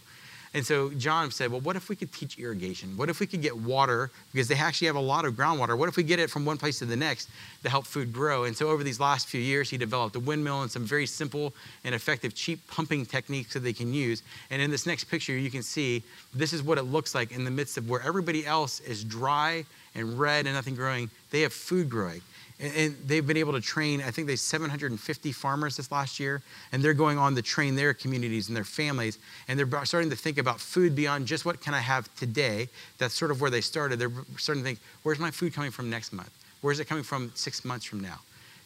And 0.56 0.64
so 0.64 0.92
John 0.92 1.32
said, 1.32 1.52
well, 1.52 1.62
what 1.62 1.76
if 1.76 1.90
we 1.90 1.96
could 1.96 2.14
teach 2.14 2.38
irrigation? 2.38 2.96
What 2.96 3.10
if 3.10 3.20
we 3.20 3.26
could 3.26 3.42
get 3.42 3.58
water, 3.58 4.12
because 4.32 4.48
they 4.48 4.56
actually 4.56 4.88
have 4.88 4.96
a 4.96 5.00
lot 5.02 5.26
of 5.26 5.34
groundwater. 5.34 5.76
What 5.76 5.90
if 5.90 5.98
we 5.98 6.04
get 6.04 6.20
it 6.20 6.30
from 6.30 6.46
one 6.46 6.58
place 6.58 6.78
to 6.80 6.86
the 6.86 6.96
next 6.96 7.30
to 7.64 7.70
help 7.70 7.88
food 7.88 8.14
grow? 8.14 8.44
And 8.44 8.56
so 8.56 8.70
over 8.70 8.84
these 8.84 9.00
last 9.00 9.28
few 9.28 9.42
years, 9.42 9.70
he 9.72 9.78
developed 9.78 10.16
a 10.16 10.20
windmill 10.20 10.62
and 10.62 10.70
some 10.70 10.86
very 10.86 11.08
simple 11.08 11.54
and 11.84 11.96
effective 11.96 12.36
cheap 12.36 12.60
pumping 12.68 13.06
techniques 13.06 13.54
that 13.54 13.62
they 13.62 13.74
can 13.74 13.94
use. 13.94 14.22
And 14.52 14.62
in 14.62 14.70
this 14.70 14.86
next 14.86 15.06
picture, 15.06 15.34
you 15.34 15.50
can 15.50 15.64
see 15.64 16.04
this 16.36 16.54
is 16.54 16.62
what 16.62 16.78
it 16.78 16.84
looks 16.84 17.16
like 17.16 17.32
in 17.32 17.46
the 17.46 17.52
midst 17.52 17.78
of 17.78 17.90
where 17.90 18.02
everybody 18.02 18.46
else 18.46 18.80
is 18.82 19.04
dry 19.04 19.66
and 19.96 20.20
red 20.20 20.46
and 20.46 20.56
nothing 20.56 20.76
growing. 20.76 21.10
They 21.32 21.42
have 21.42 21.54
food 21.54 21.90
growing. 21.90 22.22
And, 22.64 22.96
they've 23.06 23.26
been 23.26 23.38
able 23.38 23.54
to 23.54 23.62
train, 23.62 24.02
I 24.02 24.12
think 24.12 24.28
they 24.28 24.38
750 24.38 25.32
farmers 25.34 25.76
this 25.78 25.92
last 25.92 26.20
year, 26.20 26.42
and 26.72 26.82
they're 26.82 26.94
going 26.94 27.18
on 27.18 27.36
to 27.36 27.42
train 27.42 27.76
their 27.76 27.94
communities 27.94 28.48
and 28.48 28.56
their 28.56 28.64
families. 28.64 29.20
And 29.48 29.60
they're 29.60 29.86
starting 29.86 30.10
to 30.10 30.16
think 30.16 30.38
about 30.38 30.60
food 30.60 30.96
beyond 30.96 31.28
just 31.28 31.46
what 31.46 31.60
can 31.60 31.74
I 31.74 31.80
have 31.80 32.14
today. 32.16 32.70
That's 32.98 33.14
sort 33.14 33.32
of 33.32 33.42
where 33.42 33.52
they 33.52 33.62
started. 33.62 34.00
They're 34.00 34.12
starting 34.38 34.64
to 34.64 34.68
think, 34.68 34.80
where's 35.04 35.20
my 35.20 35.32
food 35.32 35.54
coming 35.54 35.72
from 35.72 35.90
next 35.90 36.14
month? 36.14 36.32
Where's 36.62 36.80
it 36.80 36.86
coming 36.86 37.04
from 37.04 37.32
six 37.36 37.66
months 37.66 37.86
from 37.86 38.00
now? 38.00 38.20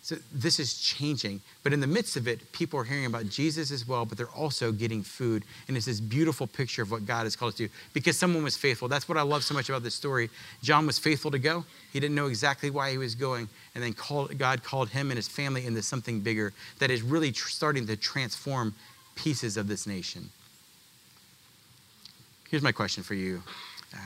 So 0.08 0.16
this 0.32 0.58
is 0.58 0.80
changing. 0.80 1.42
But 1.64 1.74
in 1.74 1.82
the 1.82 1.86
midst 1.86 2.16
of 2.16 2.30
it, 2.30 2.54
people 2.54 2.80
are 2.80 2.86
hearing 2.86 3.08
about 3.08 3.28
Jesus 3.28 3.72
as 3.72 3.86
well, 3.86 4.06
but 4.06 4.18
they're 4.18 4.28
also 4.28 4.72
getting 4.72 5.04
food. 5.04 5.44
And 5.68 5.76
it's 5.76 5.86
this 5.86 6.00
beautiful 6.00 6.48
picture 6.48 6.82
of 6.82 6.92
what 6.92 7.06
God 7.06 7.26
has 7.26 7.36
called 7.36 7.52
us 7.52 7.58
to 7.58 7.68
do 7.68 7.74
because 7.92 8.18
someone 8.18 8.42
was 8.42 8.56
faithful. 8.56 8.88
That's 8.88 9.10
what 9.10 9.18
I 9.18 9.24
love 9.24 9.44
so 9.44 9.54
much 9.54 9.68
about 9.68 9.84
this 9.84 9.96
story. 9.96 10.30
John 10.64 10.88
was 10.88 10.98
faithful 10.98 11.30
to 11.32 11.40
go. 11.40 11.66
He 11.92 12.00
didn't 12.00 12.16
know 12.16 12.28
exactly 12.28 12.70
why 12.70 12.90
he 12.90 12.98
was 12.98 13.16
going. 13.16 13.50
And 13.76 13.84
then 13.84 13.92
called, 13.92 14.38
God 14.38 14.64
called 14.64 14.88
him 14.88 15.12
and 15.12 15.18
his 15.18 15.28
family 15.28 15.66
into 15.66 15.82
something 15.82 16.22
bigger 16.22 16.54
that 16.80 16.90
is 16.90 17.02
really 17.02 17.34
tr- 17.34 17.50
starting 17.50 17.86
to 17.88 17.98
transform 17.98 18.76
pieces 19.16 19.58
of 19.58 19.68
this 19.68 19.86
nation. 19.86 20.30
Here's 22.50 22.64
my 22.64 22.72
question 22.72 23.04
for 23.04 23.14
you 23.14 23.44
uh, 23.94 23.98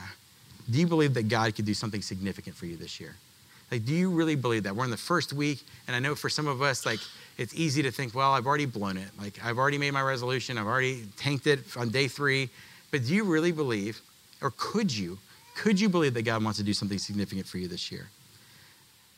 Do 0.68 0.80
you 0.80 0.88
believe 0.88 1.14
that 1.14 1.28
God 1.28 1.56
could 1.56 1.66
do 1.66 1.76
something 1.76 2.02
significant 2.02 2.56
for 2.56 2.66
you 2.66 2.76
this 2.76 3.00
year? 3.00 3.18
Like, 3.71 3.86
do 3.86 3.93
you 3.93 4.10
really 4.10 4.36
believe 4.36 4.63
that? 4.63 4.75
We're 4.75 4.84
in 4.84 4.91
the 4.91 4.97
first 4.97 5.31
week, 5.31 5.63
and 5.88 5.95
I 5.95 5.99
know 5.99 6.13
for 6.13 6.29
some 6.29 6.45
of 6.45 6.62
us, 6.62 6.86
like, 6.86 6.99
it's 7.38 7.55
easy 7.55 7.81
to 7.84 7.91
think, 7.91 8.13
well, 8.13 8.34
I've 8.34 8.45
already 8.45 8.65
blown 8.65 8.97
it. 8.97 9.07
Like, 9.19 9.39
I've 9.43 9.57
already 9.57 9.77
made 9.77 9.91
my 9.91 10.01
resolution, 10.01 10.57
I've 10.57 10.67
already 10.67 11.05
tanked 11.15 11.47
it 11.47 11.60
on 11.77 11.89
day 11.89 12.10
three. 12.10 12.49
But 12.91 13.05
do 13.07 13.15
you 13.15 13.23
really 13.23 13.53
believe, 13.53 14.01
or 14.41 14.51
could 14.57 14.95
you, 14.95 15.17
could 15.55 15.79
you 15.79 15.88
believe 15.88 16.13
that 16.15 16.23
God 16.23 16.43
wants 16.43 16.60
to 16.60 16.65
do 16.65 16.73
something 16.73 16.97
significant 16.97 17.47
for 17.47 17.57
you 17.57 17.69
this 17.69 17.91
year? 17.91 18.10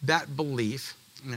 That 0.03 0.35
belief 0.35 0.95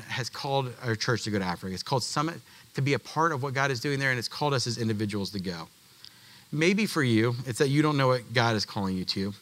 has 0.09 0.29
called 0.29 0.72
our 0.85 0.94
church 0.94 1.22
to 1.22 1.31
go 1.31 1.38
to 1.38 1.44
Africa. 1.44 1.72
It's 1.72 1.83
called 1.83 2.02
Summit 2.02 2.40
to 2.74 2.83
be 2.83 2.92
a 2.92 2.98
part 2.98 3.33
of 3.33 3.42
what 3.42 3.55
God 3.55 3.70
is 3.70 3.81
doing 3.81 3.98
there, 3.98 4.11
and 4.11 4.18
it's 4.18 4.29
called 4.29 4.52
us 4.52 4.66
as 4.66 4.76
individuals 4.76 5.31
to 5.31 5.40
go. 5.40 5.68
Maybe 6.52 6.85
for 6.85 7.02
you, 7.02 7.35
it's 7.46 7.59
that 7.61 7.68
you 7.68 7.81
don't 7.81 7.96
know 7.96 8.09
what 8.09 8.35
God 8.35 8.57
is 8.57 8.66
calling 8.66 8.96
you 8.96 9.05
to. 9.07 9.33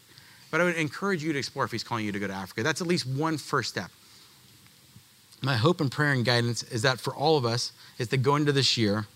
But 0.54 0.60
I 0.60 0.64
would 0.66 0.76
encourage 0.76 1.20
you 1.20 1.32
to 1.32 1.38
explore 1.40 1.64
if 1.64 1.72
he's 1.72 1.82
calling 1.82 2.06
you 2.06 2.12
to 2.12 2.20
go 2.20 2.28
to 2.28 2.32
Africa. 2.32 2.62
That's 2.62 2.80
at 2.80 2.86
least 2.86 3.08
one 3.08 3.38
first 3.38 3.70
step. 3.70 3.90
My 5.42 5.56
hope 5.56 5.80
and 5.80 5.90
prayer 5.90 6.12
and 6.12 6.24
guidance 6.24 6.62
is 6.62 6.82
that 6.82 7.00
for 7.00 7.12
all 7.12 7.36
of 7.36 7.44
us 7.44 7.72
is 7.98 8.06
to 8.10 8.16
go 8.16 8.36
into 8.36 8.52
this 8.52 8.76
year 8.76 9.06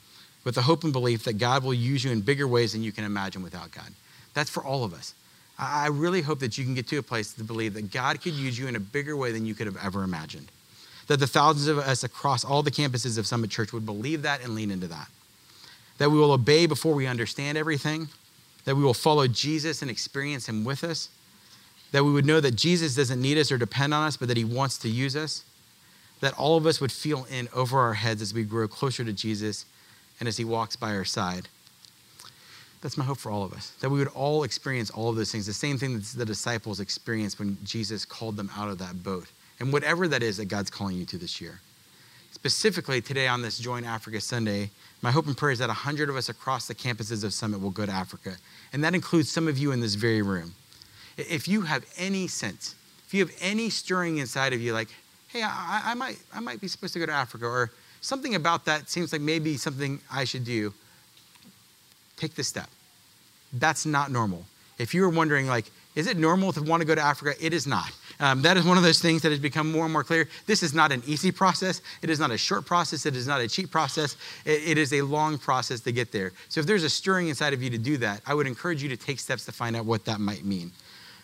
with 0.43 0.57
the 0.57 0.63
hope 0.63 0.83
and 0.83 0.93
belief 0.93 1.23
that 1.27 1.35
God 1.35 1.63
will 1.63 1.75
use 1.75 2.03
you 2.03 2.11
in 2.11 2.23
bigger 2.23 2.49
ways 2.49 2.73
than 2.73 2.83
you 2.83 2.91
can 2.91 3.05
imagine 3.05 3.45
without 3.45 3.71
God. 3.71 3.87
That's 4.35 4.51
for 4.51 4.65
all 4.65 4.83
of 4.83 4.93
us. 4.93 5.15
I 5.57 5.87
really 5.87 6.23
hope 6.23 6.41
that 6.41 6.59
you 6.59 6.65
can 6.65 6.75
get 6.75 6.89
to 6.89 6.99
a 6.99 7.05
place 7.05 7.33
to 7.35 7.45
believe 7.45 7.75
that 7.75 7.93
God 7.93 8.21
could 8.21 8.33
use 8.33 8.59
you 8.59 8.67
in 8.67 8.75
a 8.75 8.81
bigger 8.81 9.17
way 9.17 9.31
than 9.31 9.47
you 9.47 9.55
could 9.55 9.67
have 9.67 9.79
ever 9.81 10.03
imagined. 10.03 10.51
That 11.07 11.21
the 11.21 11.29
thousands 11.29 11.69
of 11.69 11.79
us 11.79 12.03
across 12.03 12.45
all 12.45 12.65
the 12.65 12.73
campuses 12.73 13.17
of 13.17 13.29
Summit 13.29 13.51
Church 13.51 13.73
would 13.73 13.87
believe 13.87 14.23
that 14.23 14.43
and 14.43 14.57
lean 14.57 14.73
into 14.73 14.89
that. 14.89 15.07
That 15.99 16.11
we 16.11 16.19
will 16.19 16.33
obey 16.33 16.67
before 16.67 16.95
we 16.95 17.07
understand 17.07 17.57
everything. 17.57 18.09
That 18.65 18.75
we 18.75 18.83
will 18.83 18.93
follow 18.93 19.29
Jesus 19.29 19.83
and 19.83 19.89
experience 19.91 20.49
Him 20.49 20.65
with 20.65 20.83
us 20.83 21.11
that 21.93 22.05
we 22.05 22.13
would 22.13 22.27
know 22.27 22.41
that 22.41 22.57
Jesus 22.57 22.95
doesn't 22.95 23.21
need 23.21 23.39
us 23.39 23.51
or 23.51 23.59
depend 23.59 23.95
on 23.95 24.07
us, 24.07 24.17
but 24.17 24.29
that 24.29 24.37
he 24.37 24.45
wants 24.45 24.79
to 24.79 24.89
use 24.89 25.17
us, 25.17 25.45
that 26.21 26.35
all 26.39 26.57
of 26.57 26.67
us 26.67 26.81
would 26.81 26.93
feel 26.93 27.27
in 27.31 27.49
over 27.55 27.79
our 27.79 27.95
heads 27.95 28.21
as 28.21 28.35
we 28.35 28.45
grow 28.45 28.69
closer 28.69 29.05
to 29.05 29.13
Jesus 29.13 29.65
and 30.21 30.29
as 30.29 30.37
he 30.37 30.45
walks 30.45 30.77
by 30.77 30.95
our 30.95 31.05
side. 31.05 31.49
That's 32.81 32.97
my 32.97 33.05
hope 33.05 33.19
for 33.19 33.31
all 33.33 33.43
of 33.43 33.53
us, 33.53 33.71
that 33.81 33.91
we 33.91 33.99
would 33.99 34.09
all 34.09 34.45
experience 34.45 34.91
all 34.91 35.09
of 35.09 35.17
those 35.17 35.33
things, 35.33 35.47
the 35.47 35.53
same 35.53 35.79
thing 35.79 35.95
that 35.95 36.05
the 36.17 36.25
disciples 36.25 36.79
experienced 36.79 37.39
when 37.39 37.59
Jesus 37.65 38.05
called 38.05 38.37
them 38.37 38.51
out 38.57 38.69
of 38.69 38.79
that 38.79 39.03
boat, 39.03 39.27
and 39.59 39.73
whatever 39.73 40.07
that 40.09 40.23
is 40.23 40.37
that 40.37 40.47
God's 40.47 40.71
calling 40.71 40.97
you 40.97 41.05
to 41.07 41.19
this 41.19 41.41
year. 41.41 41.61
Specifically, 42.31 43.01
today 43.01 43.27
on 43.27 43.43
this 43.43 43.59
Join 43.59 43.85
Africa 43.85 44.21
Sunday, 44.21 44.71
my 45.03 45.11
hope 45.11 45.27
and 45.27 45.37
prayer 45.37 45.51
is 45.51 45.59
that 45.59 45.69
100 45.69 46.09
of 46.09 46.17
us 46.17 46.29
across 46.29 46.69
the 46.69 46.75
campuses 46.75 47.25
of 47.25 47.33
Summit 47.33 47.61
will 47.61 47.71
go 47.71 47.87
to 47.87 47.91
Africa. 47.91 48.37
And 48.73 48.85
that 48.85 48.95
includes 48.95 49.31
some 49.31 49.49
of 49.49 49.59
you 49.59 49.73
in 49.73 49.81
this 49.81 49.95
very 49.95 50.23
room 50.23 50.55
if 51.19 51.49
you 51.49 51.63
have 51.63 51.85
any 51.97 52.29
sense, 52.29 52.75
if 53.07 53.15
you 53.15 53.25
have 53.25 53.35
any 53.41 53.71
stirring 53.71 54.19
inside 54.19 54.53
of 54.53 54.61
you, 54.61 54.73
like, 54.73 54.89
hey, 55.29 55.43
I, 55.43 55.83
I, 55.87 55.95
might, 55.95 56.19
I 56.35 56.41
might 56.41 56.61
be 56.61 56.69
supposed 56.69 56.93
to 56.95 56.99
go 56.99 57.07
to 57.07 57.13
Africa, 57.13 57.47
or 57.47 57.71
something 58.01 58.35
about 58.35 58.65
that 58.67 58.89
seems 58.89 59.13
like 59.13 59.21
maybe 59.21 59.57
something 59.57 60.01
I 60.13 60.25
should 60.25 60.45
do, 60.45 60.73
take 62.17 62.35
the 62.35 62.45
step. 62.45 62.69
That's 63.53 63.85
not 63.85 64.11
normal. 64.11 64.45
If 64.79 64.95
you 64.95 65.03
were 65.03 65.09
wondering, 65.09 65.47
like, 65.47 65.71
is 65.95 66.07
it 66.07 66.17
normal 66.17 66.53
to 66.53 66.63
want 66.63 66.81
to 66.81 66.87
go 66.87 66.95
to 66.95 67.01
Africa? 67.01 67.35
It 67.45 67.53
is 67.53 67.67
not. 67.67 67.91
Um, 68.21 68.43
that 68.43 68.57
is 68.57 68.65
one 68.65 68.77
of 68.77 68.85
those 68.85 69.01
things 69.01 69.23
that 69.23 69.31
has 69.31 69.41
become 69.41 69.73
more 69.73 69.85
and 69.85 69.93
more 69.93 70.05
clear. 70.05 70.29
This 70.47 70.63
is 70.63 70.73
not 70.73 70.93
an 70.93 71.03
easy 71.07 71.33
process. 71.33 71.83
It 72.03 72.11
is 72.11 72.21
not 72.21 72.31
a 72.31 72.39
short 72.39 72.67
process. 72.67 73.07
It 73.07 73.17
is 73.17 73.27
not 73.27 73.41
a 73.41 73.49
cheap 73.49 73.71
process. 73.71 74.17
It, 74.45 74.63
it 74.69 74.79
is 74.79 74.93
a 74.93 75.03
long 75.03 75.39
process 75.39 75.81
to 75.81 75.93
get 75.93 76.13
there. 76.13 76.33
So 76.49 76.61
if 76.61 76.67
there's 76.67 76.85
a 76.85 76.91
stirring 76.91 77.29
inside 77.29 77.53
of 77.53 77.63
you 77.63 77.71
to 77.71 77.79
do 77.79 77.97
that, 77.99 78.21
I 78.27 78.35
would 78.35 78.47
encourage 78.47 78.83
you 78.83 78.89
to 78.91 78.97
take 78.97 79.19
steps 79.19 79.45
to 79.47 79.53
find 79.53 79.75
out 79.75 79.87
what 79.87 80.05
that 80.05 80.21
might 80.21 80.45
mean. 80.45 80.71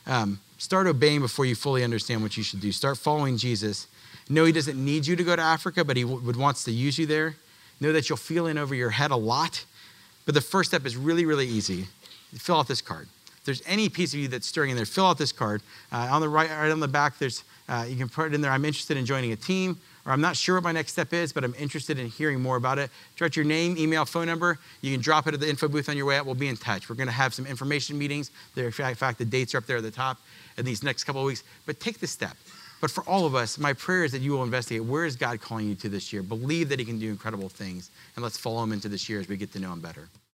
Um, 0.06 0.40
start 0.58 0.86
obeying 0.86 1.20
before 1.20 1.46
you 1.46 1.54
fully 1.54 1.84
understand 1.84 2.22
what 2.22 2.36
you 2.36 2.42
should 2.42 2.60
do. 2.60 2.72
Start 2.72 2.98
following 2.98 3.36
Jesus. 3.36 3.86
Know 4.28 4.44
He 4.44 4.52
doesn't 4.52 4.82
need 4.82 5.06
you 5.06 5.16
to 5.16 5.24
go 5.24 5.36
to 5.36 5.42
Africa, 5.42 5.84
but 5.84 5.96
He 5.96 6.04
would 6.04 6.36
wants 6.36 6.64
to 6.64 6.72
use 6.72 6.98
you 6.98 7.06
there. 7.06 7.36
Know 7.80 7.92
that 7.92 8.08
you'll 8.08 8.16
feel 8.16 8.46
in 8.46 8.58
over 8.58 8.74
your 8.74 8.90
head 8.90 9.10
a 9.10 9.16
lot. 9.16 9.64
But 10.26 10.34
the 10.34 10.40
first 10.40 10.70
step 10.70 10.86
is 10.86 10.96
really, 10.96 11.26
really 11.26 11.46
easy. 11.46 11.86
Fill 12.34 12.56
out 12.56 12.68
this 12.68 12.80
card. 12.80 13.08
If 13.38 13.44
there's 13.44 13.62
any 13.66 13.88
piece 13.88 14.14
of 14.14 14.20
you 14.20 14.28
that's 14.28 14.46
stirring 14.46 14.70
in 14.70 14.76
there, 14.76 14.86
fill 14.86 15.06
out 15.06 15.18
this 15.18 15.32
card. 15.32 15.62
Uh, 15.92 16.08
on 16.10 16.20
the 16.20 16.28
right, 16.28 16.48
right 16.48 16.70
on 16.70 16.80
the 16.80 16.88
back, 16.88 17.18
there's 17.18 17.44
uh, 17.68 17.86
you 17.88 17.96
can 17.96 18.08
put 18.08 18.26
it 18.26 18.34
in 18.34 18.40
there. 18.40 18.50
I'm 18.50 18.64
interested 18.64 18.96
in 18.96 19.06
joining 19.06 19.32
a 19.32 19.36
team, 19.36 19.78
or 20.06 20.12
I'm 20.12 20.20
not 20.20 20.36
sure 20.36 20.56
what 20.56 20.64
my 20.64 20.72
next 20.72 20.92
step 20.92 21.12
is, 21.12 21.32
but 21.32 21.44
I'm 21.44 21.54
interested 21.58 21.98
in 21.98 22.08
hearing 22.08 22.40
more 22.40 22.56
about 22.56 22.78
it. 22.78 22.90
Write 23.20 23.36
your 23.36 23.44
name, 23.44 23.76
email, 23.78 24.04
phone 24.04 24.26
number. 24.26 24.58
You 24.82 24.92
can 24.92 25.00
drop 25.00 25.26
it 25.26 25.34
at 25.34 25.40
the 25.40 25.48
info 25.48 25.68
booth 25.68 25.88
on 25.88 25.96
your 25.96 26.06
way 26.06 26.18
out. 26.18 26.26
We'll 26.26 26.34
be 26.34 26.48
in 26.48 26.56
touch. 26.56 26.88
We're 26.88 26.96
going 26.96 27.08
to 27.08 27.12
have 27.12 27.32
some 27.32 27.46
information 27.46 27.96
meetings. 27.96 28.30
There, 28.54 28.66
in 28.66 28.72
fact, 28.72 29.18
the 29.18 29.24
dates 29.24 29.54
are 29.54 29.58
up 29.58 29.66
there 29.66 29.78
at 29.78 29.82
the 29.82 29.90
top 29.90 30.18
in 30.58 30.64
these 30.64 30.82
next 30.82 31.04
couple 31.04 31.22
of 31.22 31.26
weeks. 31.26 31.42
But 31.66 31.80
take 31.80 32.00
the 32.00 32.06
step. 32.06 32.36
But 32.80 32.90
for 32.90 33.02
all 33.04 33.24
of 33.24 33.34
us, 33.34 33.56
my 33.56 33.72
prayer 33.72 34.04
is 34.04 34.12
that 34.12 34.20
you 34.20 34.32
will 34.32 34.42
investigate 34.42 34.84
where 34.84 35.06
is 35.06 35.16
God 35.16 35.40
calling 35.40 35.68
you 35.68 35.74
to 35.76 35.88
this 35.88 36.12
year. 36.12 36.22
Believe 36.22 36.68
that 36.68 36.78
He 36.78 36.84
can 36.84 36.98
do 36.98 37.08
incredible 37.08 37.48
things, 37.48 37.90
and 38.14 38.22
let's 38.22 38.36
follow 38.36 38.62
Him 38.62 38.72
into 38.72 38.90
this 38.90 39.08
year 39.08 39.20
as 39.20 39.28
we 39.28 39.38
get 39.38 39.52
to 39.54 39.58
know 39.58 39.72
Him 39.72 39.80
better. 39.80 40.08